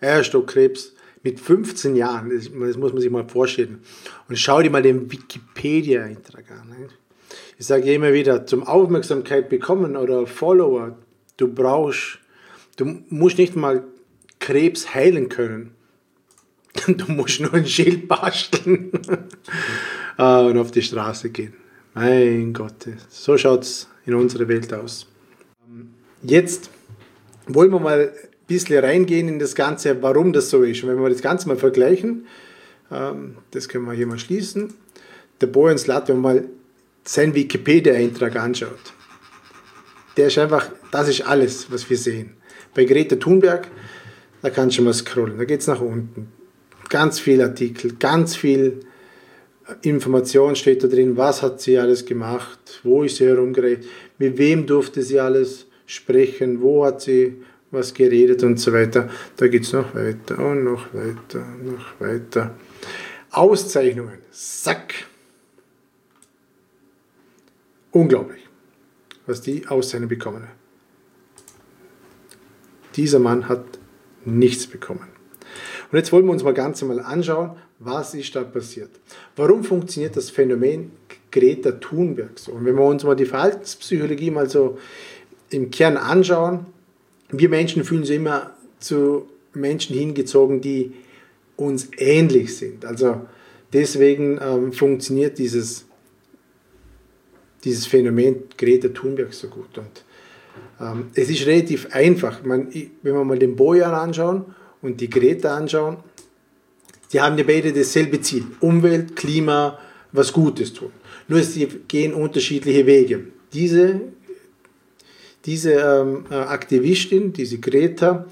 Eierstockkrebs 0.00 0.93
mit 1.24 1.40
15 1.40 1.96
Jahren. 1.96 2.30
Das, 2.30 2.44
das, 2.44 2.76
muss 2.76 2.92
man 2.92 3.02
sich 3.02 3.10
mal 3.10 3.28
vorstellen. 3.28 3.80
Und 4.28 4.38
schau 4.38 4.62
dir 4.62 4.70
mal 4.70 4.82
den 4.82 5.10
Wikipedia-Eintrag 5.10 6.50
an. 6.52 6.68
Ne? 6.68 6.88
Ich 7.58 7.66
sage 7.66 7.92
immer 7.92 8.12
wieder, 8.12 8.46
zum 8.46 8.62
Aufmerksamkeit 8.62 9.48
bekommen 9.48 9.96
oder 9.96 10.26
Follower, 10.26 10.96
du 11.36 11.52
brauchst 11.52 12.20
Du 12.76 13.02
musst 13.08 13.38
nicht 13.38 13.56
mal 13.56 13.84
Krebs 14.38 14.94
heilen 14.94 15.28
können. 15.28 15.74
Du 16.88 17.12
musst 17.12 17.40
nur 17.40 17.54
ein 17.54 17.66
Schild 17.66 18.08
basteln 18.08 18.90
ah, 20.16 20.40
und 20.40 20.58
auf 20.58 20.72
die 20.72 20.82
Straße 20.82 21.30
gehen. 21.30 21.54
Mein 21.94 22.52
Gott, 22.52 22.88
so 23.08 23.38
schaut 23.38 23.62
es 23.62 23.88
in 24.04 24.14
unserer 24.14 24.48
Welt 24.48 24.74
aus. 24.74 25.06
Jetzt 26.22 26.70
wollen 27.46 27.70
wir 27.70 27.78
mal 27.78 28.12
bisschen 28.46 28.84
reingehen 28.84 29.28
in 29.28 29.38
das 29.38 29.54
Ganze, 29.54 30.02
warum 30.02 30.32
das 30.32 30.50
so 30.50 30.62
ist. 30.62 30.82
Und 30.82 30.90
wenn 30.90 31.02
wir 31.02 31.08
das 31.08 31.22
Ganze 31.22 31.48
mal 31.48 31.56
vergleichen, 31.56 32.26
ähm, 32.90 33.36
das 33.50 33.68
können 33.68 33.86
wir 33.86 33.92
hier 33.92 34.06
mal 34.06 34.18
schließen, 34.18 34.74
der 35.40 35.46
Bojan 35.46 35.78
Slat, 35.78 36.08
wenn 36.08 36.20
man 36.20 36.36
mal 36.36 36.44
seinen 37.04 37.34
Wikipedia-Eintrag 37.34 38.36
anschaut, 38.36 38.92
der 40.16 40.28
ist 40.28 40.38
einfach, 40.38 40.70
das 40.90 41.08
ist 41.08 41.26
alles, 41.26 41.70
was 41.70 41.88
wir 41.90 41.98
sehen. 41.98 42.36
Bei 42.74 42.84
Greta 42.84 43.16
Thunberg, 43.16 43.68
da 44.42 44.50
kannst 44.50 44.78
du 44.78 44.82
mal 44.82 44.94
scrollen, 44.94 45.38
da 45.38 45.44
geht 45.44 45.60
es 45.60 45.66
nach 45.66 45.80
unten. 45.80 46.28
Ganz 46.88 47.18
viel 47.18 47.42
Artikel, 47.42 47.94
ganz 47.98 48.36
viel 48.36 48.80
Information 49.82 50.54
steht 50.54 50.84
da 50.84 50.88
drin, 50.88 51.16
was 51.16 51.42
hat 51.42 51.60
sie 51.60 51.78
alles 51.78 52.04
gemacht, 52.04 52.80
wo 52.82 53.02
ist 53.02 53.16
sie 53.16 53.26
herumgeredet, 53.26 53.86
mit 54.18 54.36
wem 54.38 54.66
durfte 54.66 55.02
sie 55.02 55.18
alles 55.18 55.66
sprechen, 55.86 56.60
wo 56.60 56.84
hat 56.84 57.00
sie 57.00 57.42
was 57.74 57.92
geredet 57.92 58.42
und 58.42 58.58
so 58.58 58.72
weiter. 58.72 59.10
Da 59.36 59.48
geht 59.48 59.64
es 59.64 59.72
noch 59.72 59.94
weiter 59.94 60.38
und 60.38 60.64
noch 60.64 60.94
weiter, 60.94 61.44
noch 61.62 62.00
weiter. 62.00 62.54
Auszeichnungen, 63.30 64.18
Sack. 64.30 64.94
Unglaublich, 67.90 68.48
was 69.26 69.40
die 69.40 69.66
Auszeichnung 69.66 70.08
bekommen. 70.08 70.48
Dieser 72.96 73.18
Mann 73.18 73.48
hat 73.48 73.64
nichts 74.24 74.66
bekommen. 74.66 75.08
Und 75.90 75.98
jetzt 75.98 76.12
wollen 76.12 76.24
wir 76.24 76.32
uns 76.32 76.42
mal 76.42 76.54
ganz 76.54 76.82
einmal 76.82 77.00
anschauen, 77.00 77.56
was 77.78 78.14
ist 78.14 78.34
da 78.34 78.42
passiert. 78.42 78.90
Warum 79.36 79.64
funktioniert 79.64 80.16
das 80.16 80.30
Phänomen 80.30 80.92
Greta 81.30 81.72
Thunberg 81.72 82.38
so? 82.38 82.52
Und 82.52 82.64
wenn 82.64 82.74
wir 82.74 82.84
uns 82.84 83.04
mal 83.04 83.16
die 83.16 83.26
Verhaltenspsychologie 83.26 84.30
mal 84.30 84.48
so 84.48 84.78
im 85.50 85.70
Kern 85.70 85.96
anschauen, 85.96 86.66
wir 87.38 87.48
Menschen 87.48 87.84
fühlen 87.84 88.00
uns 88.00 88.10
immer 88.10 88.54
zu 88.78 89.28
Menschen 89.54 89.96
hingezogen, 89.96 90.60
die 90.60 90.92
uns 91.56 91.88
ähnlich 91.98 92.56
sind. 92.56 92.84
Also 92.84 93.26
deswegen 93.72 94.38
ähm, 94.42 94.72
funktioniert 94.72 95.38
dieses, 95.38 95.86
dieses 97.64 97.86
Phänomen 97.86 98.44
Greta 98.56 98.88
Thunberg 98.88 99.32
so 99.32 99.48
gut. 99.48 99.78
Und 99.78 100.04
ähm, 100.80 101.06
es 101.14 101.30
ist 101.30 101.46
relativ 101.46 101.88
einfach. 101.92 102.42
Man, 102.44 102.68
wenn 102.72 103.14
wir 103.14 103.24
mal 103.24 103.38
den 103.38 103.56
Bojan 103.56 103.94
anschauen 103.94 104.44
und 104.82 105.00
die 105.00 105.10
Greta 105.10 105.56
anschauen, 105.56 105.98
die 107.12 107.20
haben 107.20 107.38
ja 107.38 107.44
beide 107.44 107.72
dasselbe 107.72 108.20
Ziel. 108.20 108.44
Umwelt, 108.60 109.14
Klima, 109.14 109.78
was 110.10 110.32
Gutes 110.32 110.72
tun. 110.72 110.90
Nur 111.28 111.42
sie 111.42 111.66
gehen 111.86 112.12
unterschiedliche 112.12 112.86
Wege. 112.86 113.26
Diese, 113.52 114.00
diese 115.44 115.72
ähm, 115.72 116.26
äh, 116.30 116.34
Aktivistin, 116.34 117.32
diese 117.32 117.58
Greta, 117.58 118.26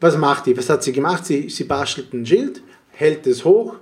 was 0.00 0.16
macht 0.16 0.46
die? 0.46 0.56
Was 0.56 0.70
hat 0.70 0.82
sie 0.82 0.92
gemacht? 0.92 1.26
Sie, 1.26 1.48
sie 1.48 1.64
bastelt 1.64 2.12
ein 2.12 2.24
Schild, 2.24 2.62
hält 2.90 3.26
es 3.26 3.44
hoch, 3.44 3.76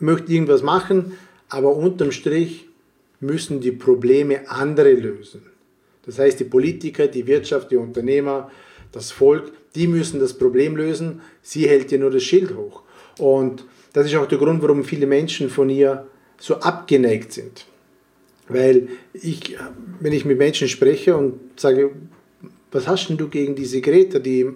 möchte 0.00 0.32
irgendwas 0.32 0.62
machen, 0.62 1.18
aber 1.48 1.74
unterm 1.76 2.12
Strich 2.12 2.66
müssen 3.20 3.60
die 3.60 3.72
Probleme 3.72 4.48
andere 4.50 4.92
lösen. 4.92 5.42
Das 6.06 6.18
heißt, 6.18 6.40
die 6.40 6.44
Politiker, 6.44 7.06
die 7.06 7.26
Wirtschaft, 7.26 7.70
die 7.70 7.76
Unternehmer, 7.76 8.50
das 8.92 9.10
Volk, 9.10 9.52
die 9.74 9.86
müssen 9.86 10.20
das 10.20 10.32
Problem 10.32 10.76
lösen. 10.76 11.20
Sie 11.42 11.68
hält 11.68 11.92
ja 11.92 11.98
nur 11.98 12.10
das 12.10 12.22
Schild 12.22 12.56
hoch. 12.56 12.82
Und 13.18 13.64
das 13.92 14.06
ist 14.06 14.14
auch 14.16 14.26
der 14.26 14.38
Grund, 14.38 14.62
warum 14.62 14.84
viele 14.84 15.06
Menschen 15.06 15.50
von 15.50 15.68
ihr 15.68 16.06
so 16.38 16.56
abgeneigt 16.56 17.32
sind. 17.32 17.66
Weil 18.48 18.88
ich, 19.12 19.56
wenn 20.00 20.12
ich 20.12 20.24
mit 20.24 20.38
Menschen 20.38 20.68
spreche 20.68 21.16
und 21.16 21.38
sage, 21.56 21.90
was 22.70 22.86
hast 22.86 23.08
denn 23.08 23.16
du 23.16 23.28
gegen 23.28 23.54
diese 23.54 23.80
Greta, 23.80 24.18
die 24.18 24.46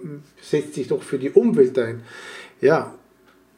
setzt 0.41 0.75
sich 0.75 0.87
doch 0.87 1.01
für 1.01 1.17
die 1.17 1.31
Umwelt 1.31 1.77
ein. 1.79 2.01
Ja, 2.61 2.95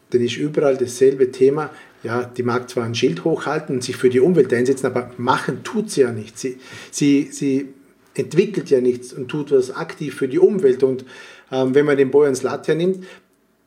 dann 0.10 0.22
ist 0.22 0.38
überall 0.38 0.77
dasselbe 0.77 1.32
Thema. 1.32 1.72
Ja, 2.04 2.24
die 2.24 2.44
mag 2.44 2.70
zwar 2.70 2.86
ein 2.86 2.96
Schild 2.96 3.24
hochhalten 3.24 3.75
und 3.75 3.84
sich 3.84 3.98
für 3.98 4.10
die 4.10 4.20
Umwelt 4.20 4.54
einsetzen, 4.54 4.86
aber 4.86 5.12
machen 5.18 5.63
tut 5.63 5.89
sie 5.89 6.01
ja 6.01 6.12
nicht. 6.12 6.38
Sie, 6.38 6.58
sie, 6.92 7.30
sie 7.32 7.70
entwickelt 8.13 8.70
ja 8.70 8.80
nichts 8.80 9.13
und 9.13 9.27
tut 9.27 9.51
was 9.51 9.72
aktiv 9.72 10.15
für 10.15 10.27
die 10.27 10.39
Umwelt. 10.39 10.84
Und 10.84 11.06
ähm, 11.51 11.75
wenn 11.75 11.86
man 11.86 11.98
den 11.98 12.12
Bojan 12.12 12.36
Slat 12.36 12.68
hernimmt, 12.68 13.04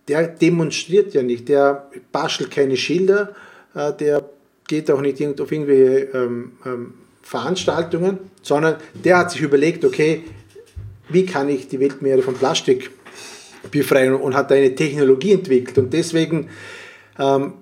der 0.07 0.27
demonstriert 0.27 1.13
ja 1.15 1.23
nicht, 1.23 1.49
der 1.49 1.91
bastelt 2.13 2.51
keine 2.51 2.77
Schilder, 2.77 3.35
äh, 3.75 3.93
der 3.93 4.29
geht 4.69 4.91
auch 4.91 5.01
nicht 5.01 5.21
auf 5.41 5.51
irgendwelche 5.51 6.09
ähm, 6.15 6.53
ähm, 6.65 6.95
Veranstaltungen, 7.23 8.19
sondern 8.43 8.77
der 8.95 9.19
hat 9.19 9.33
sich 9.33 9.41
überlegt, 9.41 9.85
okay, 9.85 10.23
wie 11.09 11.27
kann 11.27 11.49
ich 11.49 11.67
die 11.69 11.81
Weltmeere 11.81 12.23
von 12.23 12.35
Plastik 12.35 12.91
befreien 13.71 14.15
und 14.15 14.35
hat 14.35 14.53
eine 14.53 14.75
Technologie 14.75 15.33
entwickelt. 15.33 15.79
Und 15.79 15.93
deswegen 15.93 16.49
ähm, 17.19 17.55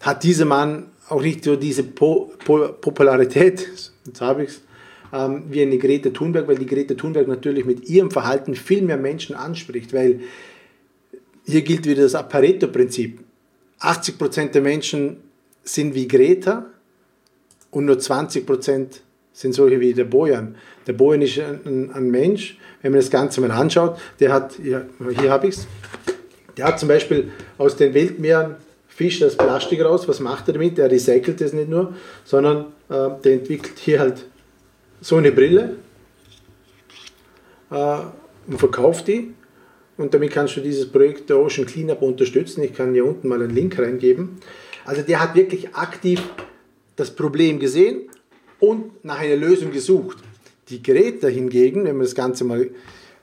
hat 0.00 0.22
dieser 0.22 0.44
Mann 0.44 0.90
auch 1.08 1.20
nicht 1.20 1.44
so 1.44 1.56
diese 1.56 1.82
po 1.82 2.32
po 2.44 2.68
Popularität, 2.80 3.68
jetzt 4.06 4.20
habe 4.20 4.44
ich 4.44 4.50
es, 4.50 4.62
ähm, 5.12 5.44
wie 5.50 5.62
eine 5.62 5.78
Greta 5.78 6.10
Thunberg, 6.10 6.48
weil 6.48 6.56
die 6.56 6.66
Greta 6.66 6.94
Thunberg 6.94 7.28
natürlich 7.28 7.64
mit 7.64 7.88
ihrem 7.88 8.10
Verhalten 8.10 8.54
viel 8.54 8.82
mehr 8.82 8.96
Menschen 8.96 9.36
anspricht, 9.36 9.92
weil 9.92 10.20
hier 11.44 11.62
gilt 11.62 11.86
wieder 11.86 12.02
das 12.02 12.12
Pareto-Prinzip. 12.28 13.20
80% 13.80 14.52
der 14.52 14.62
Menschen 14.62 15.16
sind 15.64 15.94
wie 15.94 16.08
Greta 16.08 16.66
und 17.70 17.86
nur 17.86 17.96
20% 17.96 19.00
sind 19.32 19.54
solche 19.54 19.80
wie 19.80 19.94
der 19.94 20.04
Bojan. 20.04 20.56
Der 20.86 20.92
Bojan 20.92 21.22
ist 21.22 21.38
ein, 21.38 21.90
ein, 21.92 22.10
Mensch, 22.10 22.58
wenn 22.82 22.92
man 22.92 23.00
das 23.00 23.10
Ganze 23.10 23.40
mal 23.40 23.50
anschaut, 23.50 23.98
der 24.20 24.32
hat, 24.32 24.54
hier, 24.62 24.88
hier 25.18 25.30
habe 25.30 25.48
ich 25.48 25.56
es, 25.56 25.66
der 26.56 26.66
hat 26.66 26.78
zum 26.78 26.88
Beispiel 26.88 27.30
aus 27.58 27.76
den 27.76 27.94
Weltmeeren 27.94 28.56
Fisch 28.88 29.20
das 29.20 29.36
Plastik 29.36 29.82
raus. 29.82 30.06
Was 30.06 30.20
macht 30.20 30.48
er 30.48 30.54
damit? 30.54 30.78
Er 30.78 30.90
recycelt 30.90 31.40
es 31.40 31.54
nicht 31.54 31.70
nur, 31.70 31.94
sondern 32.24 32.66
äh, 32.90 33.08
der 33.24 33.32
entwickelt 33.32 33.78
hier 33.78 34.00
halt 34.00 34.26
so 35.00 35.16
eine 35.16 35.32
Brille 35.32 35.76
äh, 37.70 37.96
und 38.46 38.58
verkauft 38.58 39.08
die. 39.08 39.32
Und 39.96 40.12
damit 40.12 40.30
kannst 40.32 40.56
du 40.56 40.60
dieses 40.60 40.90
Projekt 40.90 41.30
der 41.30 41.38
Ocean 41.38 41.66
Cleanup 41.66 42.02
unterstützen. 42.02 42.62
Ich 42.62 42.74
kann 42.74 42.92
hier 42.92 43.04
unten 43.06 43.28
mal 43.28 43.42
einen 43.42 43.54
Link 43.54 43.78
reingeben. 43.78 44.40
Also 44.84 45.02
der 45.02 45.20
hat 45.20 45.34
wirklich 45.34 45.74
aktiv 45.74 46.22
das 46.96 47.14
Problem 47.14 47.58
gesehen 47.58 48.08
und 48.60 49.04
nach 49.04 49.18
einer 49.18 49.36
Lösung 49.36 49.72
gesucht. 49.72 50.18
Die 50.68 50.82
Greta 50.82 51.28
hingegen, 51.28 51.84
wenn 51.84 51.96
wir 51.96 52.04
das 52.04 52.14
Ganze 52.14 52.44
mal 52.44 52.70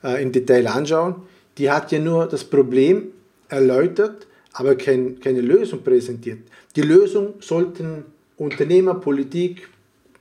äh, 0.04 0.22
im 0.22 0.32
Detail 0.32 0.68
anschauen, 0.68 1.16
die 1.58 1.70
hat 1.70 1.92
ja 1.92 2.00
nur 2.00 2.28
das 2.28 2.44
Problem 2.44 3.12
erläutert, 3.50 4.28
aber 4.54 4.75
kein, 4.75 5.20
keine 5.20 5.42
Lösung 5.42 5.84
präsentiert. 5.84 6.39
Die 6.75 6.82
Lösung 6.82 7.36
sollten 7.39 8.06
Unternehmer, 8.38 8.96
Politik, 8.96 9.68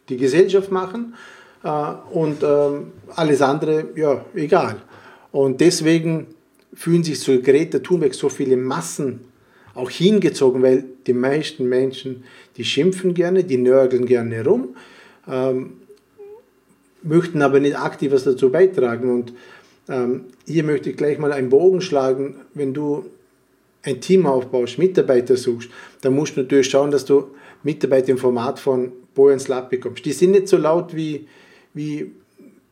die 0.08 0.16
Gesellschaft 0.16 0.70
machen 0.70 1.14
äh, 1.62 1.68
und 2.10 2.42
ähm, 2.42 2.92
alles 3.14 3.42
andere, 3.42 3.88
ja, 3.94 4.24
egal. 4.34 4.76
Und 5.30 5.60
deswegen 5.60 6.26
fühlen 6.74 7.04
sich 7.04 7.20
zu 7.20 7.40
Greta 7.40 7.78
Thunberg 7.78 8.14
so 8.14 8.28
viele 8.28 8.56
Massen 8.56 9.20
auch 9.78 9.90
hingezogen, 9.90 10.62
weil 10.62 10.84
die 11.06 11.12
meisten 11.12 11.68
Menschen, 11.68 12.24
die 12.56 12.64
schimpfen 12.64 13.14
gerne, 13.14 13.44
die 13.44 13.58
nörgeln 13.58 14.06
gerne 14.06 14.34
herum, 14.34 14.76
ähm, 15.28 15.74
möchten 17.02 17.42
aber 17.42 17.60
nicht 17.60 17.78
aktiv 17.78 18.10
was 18.10 18.24
dazu 18.24 18.50
beitragen. 18.50 19.10
Und 19.10 19.32
ähm, 19.88 20.24
hier 20.46 20.64
möchte 20.64 20.90
ich 20.90 20.96
gleich 20.96 21.18
mal 21.18 21.32
einen 21.32 21.48
Bogen 21.48 21.80
schlagen, 21.80 22.36
wenn 22.54 22.74
du 22.74 23.06
ein 23.84 24.00
Team 24.00 24.26
aufbaust, 24.26 24.78
Mitarbeiter 24.78 25.36
suchst, 25.36 25.70
dann 26.00 26.14
musst 26.14 26.36
du 26.36 26.42
natürlich 26.42 26.68
schauen, 26.68 26.90
dass 26.90 27.04
du 27.04 27.28
Mitarbeiter 27.62 28.10
im 28.10 28.18
Format 28.18 28.58
von 28.58 28.92
Bojan 29.14 29.38
Slap 29.38 29.70
bekommst. 29.70 30.04
Die 30.04 30.12
sind 30.12 30.32
nicht 30.32 30.48
so 30.48 30.56
laut 30.56 30.94
wie, 30.94 31.28
wie 31.72 32.10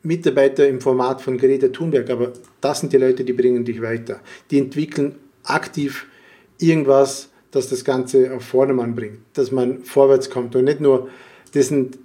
Mitarbeiter 0.03 0.69
im 0.69 0.81
Format 0.81 1.23
von 1.23 1.39
Greta 1.39 1.69
Thunberg, 1.69 2.11
aber 2.11 2.33
das 2.61 2.81
sind 2.81 2.93
die 2.93 2.99
Leute, 2.99 3.23
die 3.23 3.33
bringen 3.33 3.65
dich 3.65 3.81
weiter. 3.81 4.21
Die 4.51 4.59
entwickeln 4.59 5.15
aktiv 5.45 6.07
irgendwas, 6.59 7.29
das 7.51 7.69
das 7.69 7.85
Ganze 7.85 8.35
auf 8.35 8.45
Vordermann 8.45 8.95
bringt, 8.95 9.19
dass 9.35 9.51
man 9.51 9.85
vorwärts 9.85 10.31
kommt 10.31 10.55
und 10.57 10.65
nicht 10.65 10.81
nur, 10.81 11.09
das 11.53 11.69
sind, 11.69 11.99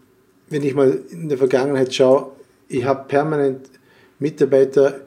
wenn 0.49 0.63
ich 0.63 0.75
mal 0.75 0.99
in 1.11 1.29
der 1.29 1.37
Vergangenheit 1.37 1.93
schaue, 1.93 2.31
ich 2.67 2.85
habe 2.85 3.07
permanent 3.07 3.69
Mitarbeiter 4.19 5.01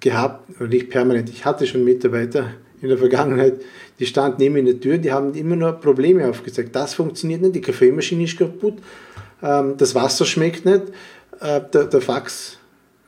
gehabt, 0.00 0.60
oder 0.60 0.68
nicht 0.68 0.90
permanent, 0.90 1.28
ich 1.28 1.44
hatte 1.44 1.66
schon 1.66 1.84
Mitarbeiter 1.84 2.50
in 2.82 2.88
der 2.88 2.98
Vergangenheit, 2.98 3.60
die 3.98 4.06
standen 4.06 4.42
immer 4.42 4.58
in 4.58 4.66
der 4.66 4.80
Tür, 4.80 4.98
die 4.98 5.12
haben 5.12 5.34
immer 5.34 5.56
nur 5.56 5.72
Probleme 5.72 6.28
aufgezeigt. 6.28 6.74
Das 6.74 6.94
funktioniert 6.94 7.40
nicht, 7.40 7.54
die 7.54 7.60
Kaffeemaschine 7.60 8.24
ist 8.24 8.36
kaputt, 8.36 8.74
ähm, 9.42 9.76
das 9.76 9.94
Wasser 9.94 10.24
schmeckt 10.24 10.64
nicht, 10.64 10.82
äh, 11.40 11.60
der, 11.72 11.84
der 11.84 12.00
Fax, 12.00 12.58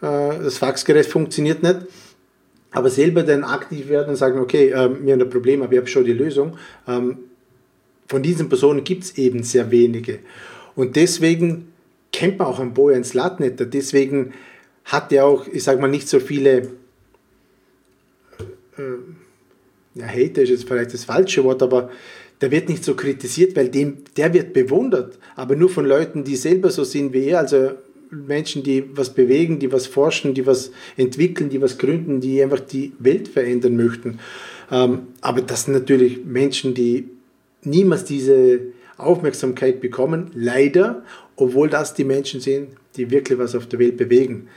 äh, 0.00 0.38
das 0.42 0.58
Faxgerät 0.58 1.06
funktioniert 1.06 1.62
nicht. 1.62 1.80
Aber 2.76 2.90
selber 2.90 3.22
dann 3.22 3.42
aktiv 3.42 3.88
werden 3.88 4.10
und 4.10 4.16
sagen, 4.16 4.38
okay, 4.38 4.68
äh, 4.68 4.90
wir 5.02 5.14
haben 5.14 5.22
ein 5.22 5.30
Problem, 5.30 5.62
aber 5.62 5.72
ich 5.72 5.78
habe 5.78 5.88
schon 5.88 6.04
die 6.04 6.12
Lösung. 6.12 6.58
Ähm, 6.86 7.16
von 8.06 8.22
diesen 8.22 8.50
Personen 8.50 8.84
gibt 8.84 9.04
es 9.04 9.16
eben 9.16 9.42
sehr 9.44 9.70
wenige. 9.70 10.18
Und 10.74 10.94
deswegen 10.94 11.72
kennt 12.12 12.38
man 12.38 12.48
auch 12.48 12.60
an 12.60 12.74
Bojan 12.74 13.02
Slatnetter. 13.02 13.64
Deswegen 13.64 14.34
hat 14.84 15.10
er 15.10 15.24
auch, 15.24 15.46
ich 15.48 15.64
sage 15.64 15.80
mal, 15.80 15.88
nicht 15.88 16.06
so 16.06 16.20
viele 16.20 16.68
äh, 18.76 18.98
ja, 19.94 20.06
Hater 20.06 20.42
ist 20.42 20.50
jetzt 20.50 20.68
vielleicht 20.68 20.92
das 20.92 21.04
falsche 21.04 21.44
Wort, 21.44 21.62
aber 21.62 21.88
der 22.42 22.50
wird 22.50 22.68
nicht 22.68 22.84
so 22.84 22.94
kritisiert, 22.94 23.56
weil 23.56 23.70
dem, 23.70 24.04
der 24.18 24.34
wird 24.34 24.52
bewundert, 24.52 25.18
aber 25.34 25.56
nur 25.56 25.70
von 25.70 25.86
Leuten, 25.86 26.24
die 26.24 26.36
selber 26.36 26.70
so 26.70 26.84
sind 26.84 27.14
wie 27.14 27.28
er, 27.28 27.38
also 27.38 27.70
Menschen, 28.10 28.62
die 28.62 28.84
was 28.96 29.12
bewegen, 29.14 29.58
die 29.58 29.72
was 29.72 29.86
forschen, 29.86 30.34
die 30.34 30.46
was 30.46 30.70
entwickeln, 30.96 31.50
die 31.50 31.60
was 31.60 31.78
gründen, 31.78 32.20
die 32.20 32.42
einfach 32.42 32.60
die 32.60 32.92
Welt 32.98 33.28
verändern 33.28 33.76
möchten. 33.76 34.18
Ähm, 34.70 35.08
aber 35.20 35.42
das 35.42 35.64
sind 35.64 35.74
natürlich 35.74 36.24
Menschen, 36.24 36.74
die 36.74 37.08
niemals 37.62 38.04
diese 38.04 38.60
Aufmerksamkeit 38.96 39.80
bekommen, 39.80 40.30
leider, 40.34 41.02
obwohl 41.36 41.68
das 41.68 41.94
die 41.94 42.04
Menschen 42.04 42.40
sind, 42.40 42.68
die 42.96 43.10
wirklich 43.10 43.38
was 43.38 43.54
auf 43.54 43.66
der 43.66 43.78
Welt 43.78 43.96
bewegen. 43.96 44.48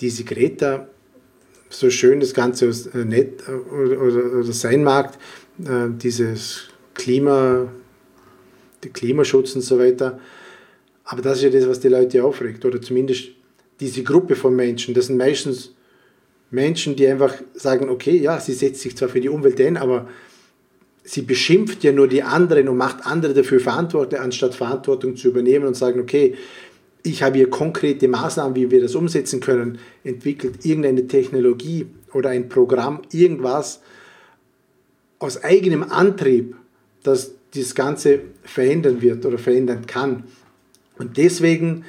Diese 0.00 0.24
Greta, 0.24 0.88
so 1.70 1.90
schön 1.90 2.20
das 2.20 2.34
Ganze 2.34 2.66
äh, 2.66 3.04
nett 3.04 3.42
äh, 3.48 3.52
oder, 3.52 4.44
sein 4.52 4.84
mag, 4.84 5.14
äh, 5.64 5.88
dieses 5.90 6.68
Klima, 6.94 7.68
der 8.82 8.90
Klimaschutz 8.90 9.56
und 9.56 9.62
so 9.62 9.78
weiter, 9.78 10.20
aber 11.04 11.22
das 11.22 11.38
ist 11.38 11.44
ja 11.44 11.50
das, 11.50 11.68
was 11.68 11.80
die 11.80 11.88
Leute 11.88 12.24
aufregt, 12.24 12.64
oder 12.64 12.80
zumindest 12.80 13.28
diese 13.80 14.02
Gruppe 14.02 14.36
von 14.36 14.56
Menschen. 14.56 14.94
Das 14.94 15.06
sind 15.06 15.16
meistens 15.16 15.74
Menschen, 16.50 16.96
die 16.96 17.06
einfach 17.06 17.34
sagen, 17.54 17.88
okay, 17.88 18.16
ja, 18.16 18.40
sie 18.40 18.52
setzt 18.52 18.80
sich 18.80 18.96
zwar 18.96 19.08
für 19.08 19.20
die 19.20 19.28
Umwelt 19.28 19.60
ein, 19.60 19.76
aber 19.76 20.08
sie 21.02 21.22
beschimpft 21.22 21.84
ja 21.84 21.92
nur 21.92 22.08
die 22.08 22.22
anderen 22.22 22.68
und 22.68 22.76
macht 22.76 23.04
andere 23.04 23.34
dafür 23.34 23.60
verantwortlich, 23.60 24.20
anstatt 24.20 24.54
Verantwortung 24.54 25.16
zu 25.16 25.28
übernehmen 25.28 25.66
und 25.66 25.74
sagen, 25.74 26.00
okay, 26.00 26.34
ich 27.02 27.22
habe 27.22 27.36
hier 27.36 27.50
konkrete 27.50 28.08
Maßnahmen, 28.08 28.56
wie 28.56 28.70
wir 28.70 28.80
das 28.80 28.94
umsetzen 28.94 29.40
können, 29.40 29.78
entwickelt 30.04 30.64
irgendeine 30.64 31.06
Technologie 31.06 31.86
oder 32.14 32.30
ein 32.30 32.48
Programm, 32.48 33.02
irgendwas 33.12 33.82
aus 35.18 35.42
eigenem 35.44 35.82
Antrieb, 35.82 36.56
das 37.02 37.32
das 37.54 37.74
Ganze 37.74 38.20
verändern 38.42 39.02
wird 39.02 39.24
oder 39.26 39.38
verändern 39.38 39.86
kann. 39.86 40.24
Und 40.98 41.16
deswegen 41.16 41.84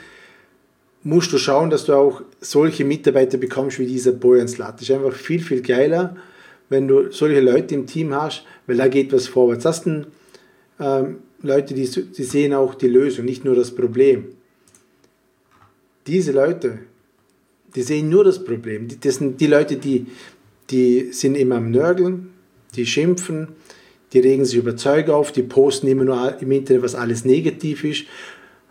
musst 1.03 1.31
du 1.31 1.37
schauen, 1.37 1.69
dass 1.69 1.85
du 1.85 1.93
auch 1.93 2.23
solche 2.41 2.83
Mitarbeiter 2.83 3.37
bekommst 3.37 3.79
wie 3.79 3.85
dieser 3.85 4.11
Bojan 4.11 4.47
Slat. 4.47 4.75
Das 4.75 4.89
ist 4.89 4.95
einfach 4.95 5.13
viel, 5.13 5.39
viel 5.39 5.61
geiler, 5.61 6.15
wenn 6.69 6.87
du 6.87 7.11
solche 7.11 7.41
Leute 7.41 7.75
im 7.75 7.85
Team 7.85 8.13
hast, 8.13 8.43
weil 8.65 8.77
da 8.77 8.87
geht 8.87 9.13
was 9.13 9.27
vorwärts. 9.27 9.63
Das 9.63 9.83
sind 9.83 10.07
ähm, 10.79 11.17
Leute, 11.43 11.75
die, 11.75 11.87
die 11.87 12.23
sehen 12.23 12.53
auch 12.53 12.73
die 12.73 12.87
Lösung, 12.87 13.25
nicht 13.25 13.45
nur 13.45 13.55
das 13.55 13.73
Problem. 13.73 14.25
Diese 16.07 16.31
Leute, 16.31 16.79
die 17.75 17.83
sehen 17.83 18.09
nur 18.09 18.23
das 18.23 18.43
Problem. 18.43 18.87
Das 19.01 19.15
sind 19.15 19.39
die 19.39 19.47
Leute, 19.47 19.75
die, 19.77 20.07
die 20.71 21.11
sind 21.11 21.35
immer 21.35 21.57
am 21.57 21.69
Nörgeln, 21.69 22.31
die 22.75 22.87
schimpfen, 22.87 23.49
die 24.11 24.19
regen 24.19 24.45
sich 24.45 24.57
über 24.57 24.75
Zeug 24.75 25.09
auf, 25.09 25.31
die 25.31 25.43
posten 25.43 25.87
immer 25.87 26.03
nur 26.03 26.41
im 26.41 26.51
Internet, 26.51 26.81
was 26.81 26.95
alles 26.95 27.25
negativ 27.25 27.83
ist 27.83 28.05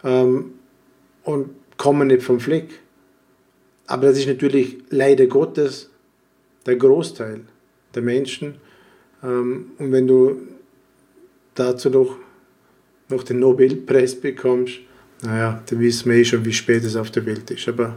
ähm, 0.04 0.52
und 1.24 1.50
kommen 1.76 2.08
nicht 2.08 2.22
vom 2.22 2.40
Fleck. 2.40 2.68
Aber 3.86 4.06
das 4.06 4.18
ist 4.18 4.28
natürlich 4.28 4.78
leider 4.90 5.26
Gottes 5.26 5.90
der 6.66 6.76
Großteil 6.76 7.40
der 7.94 8.02
Menschen. 8.02 8.56
Ähm, 9.22 9.72
und 9.78 9.92
wenn 9.92 10.06
du 10.06 10.42
dazu 11.54 11.90
noch, 11.90 12.16
noch 13.08 13.22
den 13.22 13.40
Nobelpreis 13.40 14.14
bekommst, 14.14 14.78
naja, 15.22 15.62
dann 15.66 15.80
wissen 15.80 16.10
wir 16.10 16.18
eh 16.18 16.24
schon, 16.24 16.44
wie 16.44 16.52
spät 16.52 16.84
es 16.84 16.96
auf 16.96 17.10
der 17.10 17.24
Welt 17.24 17.50
ist. 17.50 17.66
Aber 17.68 17.96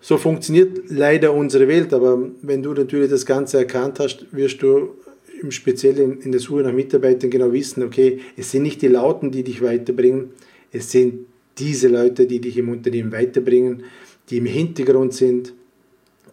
so 0.00 0.16
funktioniert 0.16 0.90
leider 0.90 1.32
unsere 1.32 1.68
Welt. 1.68 1.92
Aber 1.92 2.18
wenn 2.42 2.62
du 2.62 2.72
natürlich 2.72 3.10
das 3.10 3.24
Ganze 3.24 3.58
erkannt 3.58 4.00
hast, 4.00 4.26
wirst 4.32 4.62
du 4.62 4.96
im 5.42 5.50
Speziellen 5.50 6.20
in 6.20 6.32
der 6.32 6.40
Suche 6.40 6.62
nach 6.62 6.72
Mitarbeitern 6.72 7.30
genau 7.30 7.52
wissen, 7.52 7.82
okay, 7.82 8.20
es 8.36 8.50
sind 8.50 8.62
nicht 8.62 8.82
die 8.82 8.88
Lauten, 8.88 9.30
die 9.30 9.42
dich 9.42 9.62
weiterbringen, 9.62 10.30
es 10.72 10.90
sind 10.90 11.26
diese 11.58 11.88
Leute, 11.88 12.26
die 12.26 12.40
dich 12.40 12.56
im 12.56 12.68
Unternehmen 12.68 13.12
weiterbringen, 13.12 13.84
die 14.28 14.38
im 14.38 14.46
Hintergrund 14.46 15.14
sind, 15.14 15.52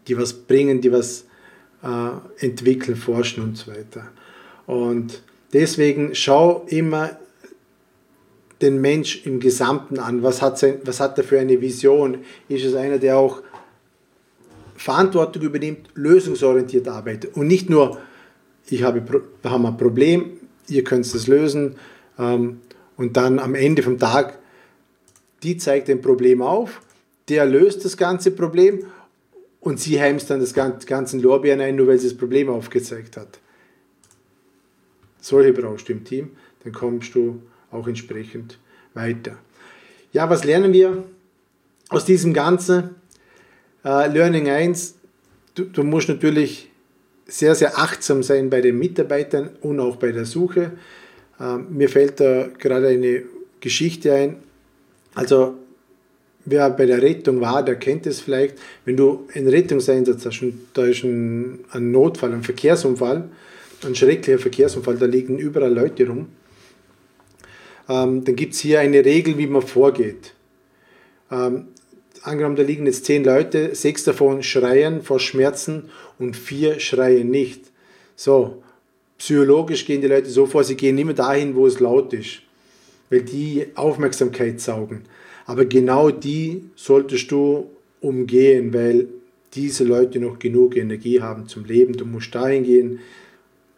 die 0.08 0.18
was 0.18 0.34
bringen, 0.34 0.82
die 0.82 0.92
was 0.92 1.26
äh, 1.84 2.46
entwickeln, 2.46 2.96
forschen 2.96 3.44
und 3.44 3.58
so 3.58 3.72
weiter. 3.72 4.12
Und 4.66 5.22
deswegen 5.54 6.14
schau 6.16 6.66
immer 6.68 7.18
den 8.62 8.82
Mensch 8.82 9.26
im 9.26 9.40
Gesamten 9.40 10.00
an. 10.00 10.24
Was 10.24 10.42
hat, 10.42 10.58
sein, 10.58 10.80
was 10.84 11.00
hat 11.00 11.18
er 11.18 11.24
für 11.24 11.40
eine 11.40 11.60
Vision? 11.62 12.20
Ist 12.50 12.66
es 12.66 12.76
einer, 12.76 12.98
der 12.98 13.18
auch 13.18 13.42
Verantwortung 14.76 15.44
übernimmt, 15.44 15.90
lösungsorientiert 15.96 16.88
arbeitet 16.88 17.36
und 17.36 17.48
nicht 17.48 17.70
nur 17.70 18.00
ich 18.70 18.84
habe, 18.84 19.04
wir 19.42 19.52
haben 19.52 19.66
ein 19.66 19.78
Problem, 19.78 20.40
ihr 20.68 20.84
könnt 20.84 21.06
es 21.06 21.28
lösen 21.28 21.76
ähm, 22.20 22.62
und 22.98 23.18
dann 23.18 23.40
am 23.40 23.56
Ende 23.56 23.84
vom 23.84 23.98
Tag, 23.98 24.40
die 25.44 25.58
zeigt 25.58 25.90
ein 25.90 26.02
Problem 26.02 26.42
auf, 26.42 26.82
der 27.30 27.46
löst 27.46 27.86
das 27.86 27.98
ganze 27.98 28.32
Problem 28.32 28.86
und 29.60 29.80
sie 29.80 30.00
heimst 30.00 30.30
dann 30.30 30.40
das 30.40 30.54
ganze 30.54 31.18
Lorbeeren 31.18 31.62
ein, 31.62 31.76
nur 31.76 31.88
weil 31.88 32.00
sie 32.00 32.08
das 32.08 32.18
Problem 32.18 32.50
aufgezeigt 32.50 33.18
hat. 33.18 33.40
Solche 35.20 35.54
brauchst 35.54 35.90
du 35.90 35.94
im 35.94 36.04
Team, 36.04 36.32
dann 36.64 36.74
kommst 36.74 37.14
du 37.16 37.42
auch 37.72 37.88
entsprechend 37.88 38.60
weiter. 38.94 39.38
Ja, 40.14 40.30
was 40.30 40.44
lernen 40.44 40.74
wir 40.74 41.04
aus 41.90 42.06
diesem 42.06 42.34
Ganzen? 42.34 42.96
Äh, 43.84 44.08
Learning 44.08 44.50
1, 44.50 44.96
du, 45.56 45.66
du 45.66 45.84
musst 45.84 46.08
natürlich 46.08 46.70
sehr, 47.28 47.56
sehr 47.56 47.78
achtsam 47.78 48.24
sein 48.24 48.50
bei 48.50 48.62
den 48.62 48.78
Mitarbeitern 48.80 49.50
und 49.62 49.80
auch 49.80 49.98
bei 49.98 50.12
der 50.12 50.26
Suche. 50.26 50.72
Ähm, 51.40 51.68
mir 51.70 51.90
fällt 51.90 52.20
da 52.20 52.48
gerade 52.58 52.88
eine 52.88 53.24
Geschichte 53.60 54.14
ein. 54.14 54.38
Also 55.14 55.56
wer 56.46 56.70
bei 56.70 56.86
der 56.86 57.02
Rettung 57.02 57.42
war, 57.42 57.64
der 57.64 57.76
kennt 57.76 58.08
es 58.08 58.22
vielleicht. 58.22 58.58
Wenn 58.86 58.98
du 58.98 59.28
einen 59.34 59.48
Rettungseinsatz 59.48 60.26
hast 60.26 60.44
da 60.74 60.86
ist 60.86 61.04
ein, 61.04 61.60
ein 61.72 61.92
Notfall, 61.92 62.34
ein 62.34 62.44
Verkehrsunfall, 62.44 63.30
ein 63.86 63.96
schrecklicher 63.96 64.40
Verkehrsunfall, 64.40 64.98
da 64.98 65.06
liegen 65.06 65.38
überall 65.38 65.74
Leute 65.74 66.08
rum, 66.08 66.28
ähm, 67.90 68.24
dann 68.24 68.36
gibt 68.36 68.54
es 68.54 68.60
hier 68.60 68.80
eine 68.80 69.04
Regel, 69.04 69.38
wie 69.38 69.48
man 69.48 69.62
vorgeht. 69.62 70.34
Ähm, 71.30 71.68
angenommen, 72.28 72.56
da 72.56 72.64
liegen 72.64 72.86
jetzt 72.86 73.06
zehn 73.06 73.24
Leute, 73.24 73.74
sechs 73.74 74.04
davon 74.04 74.44
schreien 74.44 75.02
vor 75.02 75.20
Schmerzen 75.20 75.90
und 76.20 76.36
vier 76.36 76.80
schreien 76.80 77.30
nicht. 77.30 77.62
So, 78.16 78.62
psychologisch 79.18 79.86
gehen 79.86 80.02
die 80.02 80.08
Leute 80.08 80.30
so 80.30 80.46
vor, 80.46 80.64
sie 80.64 80.76
gehen 80.76 80.98
immer 80.98 81.14
dahin, 81.14 81.56
wo 81.56 81.66
es 81.66 81.80
laut 81.80 82.14
ist, 82.14 82.42
weil 83.10 83.22
die 83.22 83.68
Aufmerksamkeit 83.76 84.60
saugen. 84.60 85.04
Aber 85.46 85.66
genau 85.66 86.12
die 86.12 86.64
solltest 86.76 87.32
du 87.32 87.70
umgehen, 88.02 88.74
weil 88.74 89.08
diese 89.54 89.86
Leute 89.86 90.20
noch 90.20 90.38
genug 90.38 90.76
Energie 90.76 91.22
haben 91.22 91.48
zum 91.48 91.66
Leben. 91.66 91.94
Du 91.94 92.06
musst 92.06 92.36
dahin 92.36 92.64
gehen, 92.64 93.00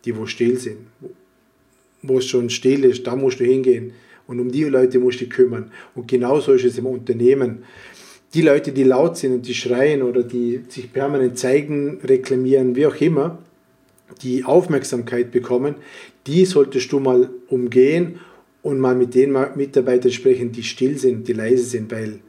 die 0.03 0.15
wo 0.17 0.25
still 0.25 0.57
sind. 0.57 0.77
Wo 2.01 2.17
es 2.17 2.25
schon 2.25 2.49
still 2.49 2.85
ist, 2.85 3.05
da 3.05 3.15
musst 3.15 3.39
du 3.39 3.45
hingehen. 3.45 3.93
Und 4.27 4.39
um 4.39 4.51
die 4.51 4.63
Leute 4.63 4.99
musst 4.99 5.21
du 5.21 5.25
dich 5.25 5.33
kümmern. 5.33 5.71
Und 5.95 6.07
genauso 6.07 6.53
ist 6.53 6.65
es 6.65 6.77
im 6.77 6.85
Unternehmen 6.85 7.63
die 8.33 8.41
Leute, 8.41 8.71
die 8.71 8.83
laut 8.83 9.17
sind 9.17 9.33
und 9.33 9.47
die 9.47 9.53
schreien 9.53 10.03
oder 10.03 10.23
die 10.23 10.61
sich 10.67 10.93
permanent 10.93 11.39
zeigen, 11.39 11.99
reklamieren, 12.03 12.75
wie 12.75 12.85
auch 12.85 12.95
immer, 13.01 13.39
die 14.21 14.43
Aufmerksamkeit 14.43 15.31
bekommen, 15.31 15.75
die 16.27 16.45
solltest 16.45 16.91
du 16.91 16.99
mal 16.99 17.29
umgehen 17.47 18.19
und 18.61 18.79
mal 18.79 18.95
mit 18.95 19.15
den 19.15 19.35
Mitarbeitern 19.55 20.11
sprechen, 20.11 20.51
die 20.51 20.63
still 20.63 20.97
sind, 20.97 21.27
die 21.27 21.33
leise 21.33 21.63
sind, 21.63 21.91
weil 21.91 22.19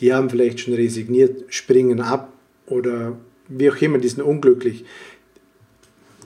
die 0.00 0.12
haben 0.12 0.28
vielleicht 0.28 0.60
schon 0.60 0.74
resigniert, 0.74 1.44
springen 1.48 2.00
ab 2.00 2.32
oder 2.66 3.18
wie 3.48 3.70
auch 3.70 3.80
immer, 3.80 3.98
die 3.98 4.08
sind 4.08 4.22
unglücklich. 4.22 4.84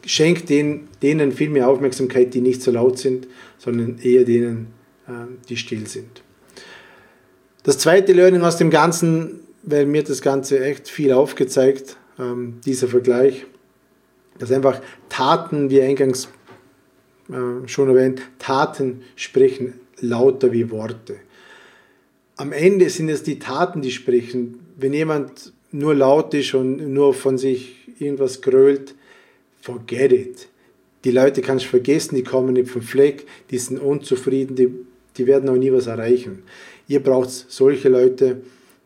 Schenk 0.04 0.46
denen, 0.46 0.88
denen 1.02 1.32
viel 1.32 1.50
mehr 1.50 1.68
Aufmerksamkeit, 1.68 2.32
die 2.32 2.40
nicht 2.40 2.62
so 2.62 2.70
laut 2.70 2.98
sind, 2.98 3.26
sondern 3.58 3.98
eher 3.98 4.24
denen, 4.24 4.68
ähm, 5.08 5.38
die 5.48 5.56
still 5.56 5.86
sind. 5.86 6.22
Das 7.66 7.78
zweite 7.78 8.12
Learning 8.12 8.42
aus 8.42 8.58
dem 8.58 8.70
Ganzen, 8.70 9.40
weil 9.64 9.86
mir 9.86 10.04
das 10.04 10.22
Ganze 10.22 10.64
echt 10.64 10.88
viel 10.88 11.12
aufgezeigt, 11.12 11.96
ähm, 12.16 12.60
dieser 12.64 12.86
Vergleich, 12.86 13.44
dass 14.38 14.52
einfach 14.52 14.80
Taten, 15.08 15.68
wie 15.68 15.82
eingangs 15.82 16.28
äh, 17.28 17.66
schon 17.66 17.88
erwähnt, 17.88 18.22
Taten 18.38 19.02
sprechen 19.16 19.80
lauter 19.98 20.52
wie 20.52 20.70
Worte. 20.70 21.16
Am 22.36 22.52
Ende 22.52 22.88
sind 22.88 23.08
es 23.08 23.24
die 23.24 23.40
Taten, 23.40 23.82
die 23.82 23.90
sprechen. 23.90 24.60
Wenn 24.76 24.92
jemand 24.92 25.52
nur 25.72 25.92
laut 25.92 26.34
ist 26.34 26.54
und 26.54 26.92
nur 26.92 27.14
von 27.14 27.36
sich 27.36 27.88
irgendwas 27.98 28.42
grölt, 28.42 28.94
forget 29.60 30.12
it. 30.12 30.48
Die 31.02 31.10
Leute 31.10 31.42
kannst 31.42 31.64
du 31.64 31.70
vergessen, 31.70 32.14
die 32.14 32.22
kommen 32.22 32.52
nicht 32.52 32.70
vom 32.70 32.82
Fleck, 32.82 33.26
die 33.50 33.58
sind 33.58 33.80
unzufrieden, 33.80 34.54
die 34.54 34.72
die 35.16 35.26
werden 35.26 35.48
auch 35.48 35.56
nie 35.56 35.72
was 35.72 35.86
erreichen. 35.86 36.42
Ihr 36.88 37.00
braucht 37.00 37.30
solche 37.30 37.88
Leute, 37.88 38.42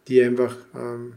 die 0.09 0.23
einfach 0.23 0.57
ähm, 0.75 1.13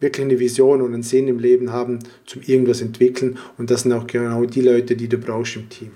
wirklich 0.00 0.24
eine 0.24 0.38
Vision 0.38 0.82
und 0.82 0.94
einen 0.94 1.02
Sinn 1.02 1.28
im 1.28 1.38
Leben 1.38 1.72
haben, 1.72 1.98
zum 2.26 2.42
irgendwas 2.42 2.80
entwickeln. 2.80 3.38
Und 3.58 3.70
das 3.70 3.82
sind 3.82 3.92
auch 3.92 4.06
genau 4.06 4.44
die 4.44 4.60
Leute, 4.60 4.96
die 4.96 5.08
du 5.08 5.18
brauchst 5.18 5.56
im 5.56 5.68
Team. 5.68 5.92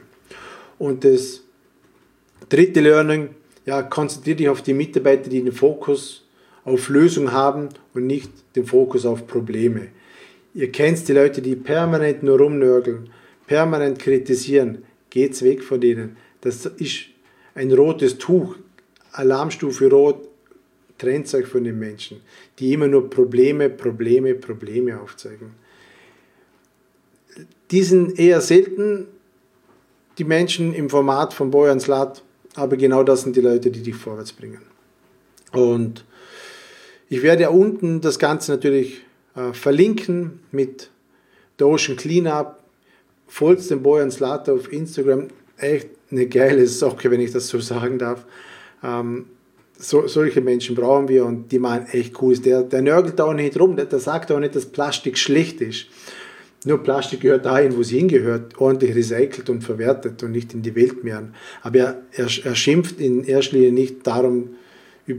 Und 0.78 1.04
das 1.04 1.42
dritte 2.48 2.80
Learning, 2.80 3.30
ja, 3.66 3.82
konzentriere 3.82 4.36
dich 4.36 4.48
auf 4.48 4.62
die 4.62 4.74
Mitarbeiter, 4.74 5.28
die 5.28 5.42
den 5.42 5.52
Fokus 5.52 6.26
auf 6.64 6.88
Lösung 6.88 7.32
haben 7.32 7.68
und 7.94 8.06
nicht 8.06 8.30
den 8.56 8.66
Fokus 8.66 9.06
auf 9.06 9.26
Probleme. 9.26 9.88
Ihr 10.54 10.72
kennt 10.72 11.06
die 11.06 11.12
Leute, 11.12 11.42
die 11.42 11.54
permanent 11.54 12.22
nur 12.22 12.38
rumnörgeln, 12.38 13.10
permanent 13.46 13.98
kritisieren. 13.98 14.84
Geht's 15.10 15.42
weg 15.42 15.62
von 15.62 15.80
denen. 15.80 16.16
Das 16.40 16.66
ist 16.66 17.09
ein 17.54 17.72
rotes 17.72 18.18
Tuch, 18.18 18.56
Alarmstufe 19.12 19.90
rot, 19.90 20.28
trennt 20.98 21.32
euch 21.34 21.46
von 21.46 21.64
den 21.64 21.78
Menschen, 21.78 22.20
die 22.58 22.72
immer 22.72 22.86
nur 22.86 23.08
Probleme, 23.08 23.70
Probleme, 23.70 24.34
Probleme 24.34 25.00
aufzeigen. 25.00 25.52
Die 27.70 27.82
sind 27.82 28.18
eher 28.18 28.40
selten, 28.40 29.06
die 30.18 30.24
Menschen 30.24 30.74
im 30.74 30.90
Format 30.90 31.32
von 31.32 31.50
Boyans 31.50 31.86
Lat, 31.86 32.22
aber 32.54 32.76
genau 32.76 33.02
das 33.02 33.22
sind 33.22 33.36
die 33.36 33.40
Leute, 33.40 33.70
die 33.70 33.82
dich 33.82 33.94
vorwärts 33.94 34.32
bringen. 34.32 34.62
Und 35.52 36.04
ich 37.08 37.22
werde 37.22 37.42
ja 37.42 37.48
unten 37.48 38.00
das 38.00 38.18
Ganze 38.18 38.52
natürlich 38.52 39.02
äh, 39.34 39.52
verlinken 39.52 40.40
mit 40.52 40.90
der 41.58 41.66
Ocean 41.68 41.96
Cleanup. 41.96 42.58
Folgt 43.26 43.70
dem 43.70 43.82
Boyan 43.82 44.10
Slater 44.10 44.54
auf 44.54 44.72
Instagram. 44.72 45.28
Echt 45.56 45.88
eine 46.10 46.26
geile 46.26 46.66
Sache, 46.66 47.10
wenn 47.10 47.20
ich 47.20 47.32
das 47.32 47.48
so 47.48 47.60
sagen 47.60 47.98
darf. 47.98 48.26
Ähm, 48.82 49.26
so, 49.78 50.06
solche 50.06 50.40
Menschen 50.40 50.76
brauchen 50.76 51.08
wir 51.08 51.24
und 51.24 51.50
die 51.50 51.58
machen 51.58 51.86
echt 51.90 52.14
cooles. 52.14 52.42
Der, 52.42 52.62
der 52.62 52.82
nörgelt 52.82 53.20
auch 53.20 53.32
nicht 53.32 53.58
rum, 53.58 53.76
der, 53.76 53.86
der 53.86 53.98
sagt 53.98 54.30
auch 54.30 54.38
nicht, 54.38 54.54
dass 54.54 54.66
Plastik 54.66 55.16
schlecht 55.16 55.60
ist. 55.60 55.86
Nur 56.66 56.82
Plastik 56.82 57.20
gehört 57.20 57.46
dahin, 57.46 57.74
wo 57.74 57.80
es 57.80 57.88
hingehört, 57.88 58.60
ordentlich 58.60 58.94
recycelt 58.94 59.48
und 59.48 59.62
verwertet 59.62 60.22
und 60.22 60.32
nicht 60.32 60.52
in 60.52 60.60
die 60.60 60.74
Weltmeeren. 60.74 61.34
Aber 61.62 61.78
er, 61.78 62.02
er, 62.12 62.28
er 62.44 62.54
schimpft 62.54 63.00
in 63.00 63.24
erster 63.24 63.56
Linie 63.56 63.72
nicht 63.72 64.06
darum, 64.06 64.50
äh, 65.06 65.14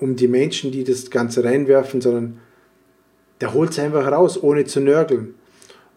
um 0.00 0.16
die 0.16 0.28
Menschen, 0.28 0.70
die 0.70 0.84
das 0.84 1.10
Ganze 1.10 1.44
reinwerfen, 1.44 2.02
sondern 2.02 2.38
der 3.40 3.54
holt 3.54 3.70
es 3.70 3.78
einfach 3.78 4.10
raus, 4.12 4.42
ohne 4.42 4.66
zu 4.66 4.80
nörgeln. 4.80 5.34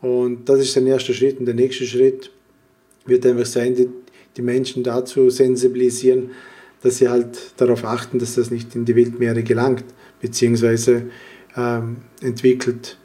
Und 0.02 0.48
das 0.48 0.60
ist 0.60 0.74
sein 0.74 0.88
erster 0.88 1.14
Schritt. 1.14 1.40
Und 1.40 1.46
der 1.46 1.56
nächste 1.56 1.86
Schritt 1.86 2.32
wird 3.06 3.26
einfach 3.26 3.46
sein, 3.46 3.76
die, 3.76 3.90
die 4.38 4.42
Menschen 4.42 4.84
dazu 4.84 5.30
sensibilisieren, 5.30 6.32
dass 6.82 6.98
sie 6.98 7.10
halt 7.10 7.54
darauf 7.58 7.86
achten, 7.86 8.20
dass 8.20 8.36
das 8.36 8.52
nicht 8.52 8.76
in 8.76 8.86
die 8.86 8.96
Wildmeere 8.96 9.44
gelangt, 9.44 9.86
beziehungsweise 10.20 11.10
ähm, 11.56 11.98
entwickelt 12.22 12.98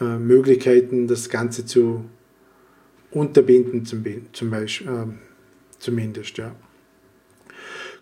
äh, 0.00 0.18
Möglichkeiten, 0.18 1.06
das 1.06 1.28
Ganze 1.28 1.64
zu 1.64 2.04
unterbinden, 3.10 3.84
zum, 3.84 4.04
zum 4.32 4.50
Beispiel, 4.50 4.88
äh, 4.88 5.06
zumindest. 5.78 6.38
Ja. 6.38 6.54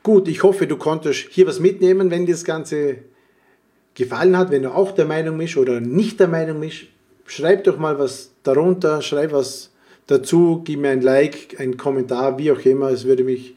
Gut, 0.02 0.28
ich 0.28 0.42
hoffe, 0.42 0.66
du 0.66 0.76
konntest 0.76 1.28
hier 1.30 1.46
was 1.46 1.60
mitnehmen, 1.60 2.10
wenn 2.10 2.26
dir 2.26 2.32
das 2.32 2.44
Ganze 2.44 2.98
gefallen 3.94 4.36
hat, 4.36 4.50
wenn 4.50 4.62
du 4.62 4.74
auch 4.74 4.92
der 4.92 5.04
Meinung 5.04 5.36
bist 5.38 5.56
oder 5.56 5.80
nicht 5.80 6.20
der 6.20 6.28
Meinung 6.28 6.60
bist. 6.60 6.86
Schreib 7.26 7.64
doch 7.64 7.78
mal 7.78 7.98
was 7.98 8.32
darunter, 8.42 9.02
schreib 9.02 9.32
was 9.32 9.69
dazu, 10.10 10.62
gib 10.64 10.80
mir 10.80 10.90
ein 10.90 11.02
Like, 11.02 11.56
einen 11.58 11.76
Kommentar, 11.76 12.38
wie 12.38 12.50
auch 12.50 12.60
immer. 12.60 12.90
Es 12.90 13.04
würde 13.04 13.24
mich 13.24 13.54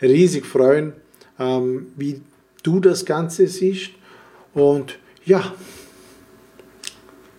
riesig 0.00 0.46
freuen, 0.46 0.94
ähm, 1.38 1.88
wie 1.96 2.22
du 2.62 2.80
das 2.80 3.04
Ganze 3.04 3.46
siehst. 3.46 3.90
Und 4.54 4.98
ja, 5.24 5.54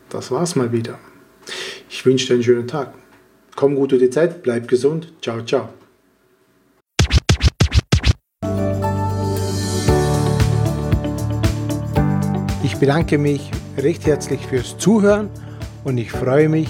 das 0.10 0.32
war's 0.32 0.56
mal 0.56 0.72
wieder. 0.72 1.00
Ich 1.90 2.06
wünsche 2.06 2.28
dir 2.28 2.34
einen 2.36 2.44
schönen 2.44 2.68
Tag. 2.68 2.94
Komm 3.56 3.76
gut 3.76 3.92
durch 3.92 4.02
die 4.02 4.10
Zeit, 4.10 4.44
bleib 4.44 4.68
gesund. 4.68 5.12
Ciao, 5.22 5.44
ciao. 5.44 5.70
Ich 12.64 12.78
bedanke 12.78 13.18
mich 13.18 13.52
recht 13.78 14.06
herzlich 14.06 14.46
fürs 14.48 14.78
Zuhören 14.78 15.30
und 15.84 15.98
ich 15.98 16.12
freue 16.12 16.50
mich, 16.50 16.70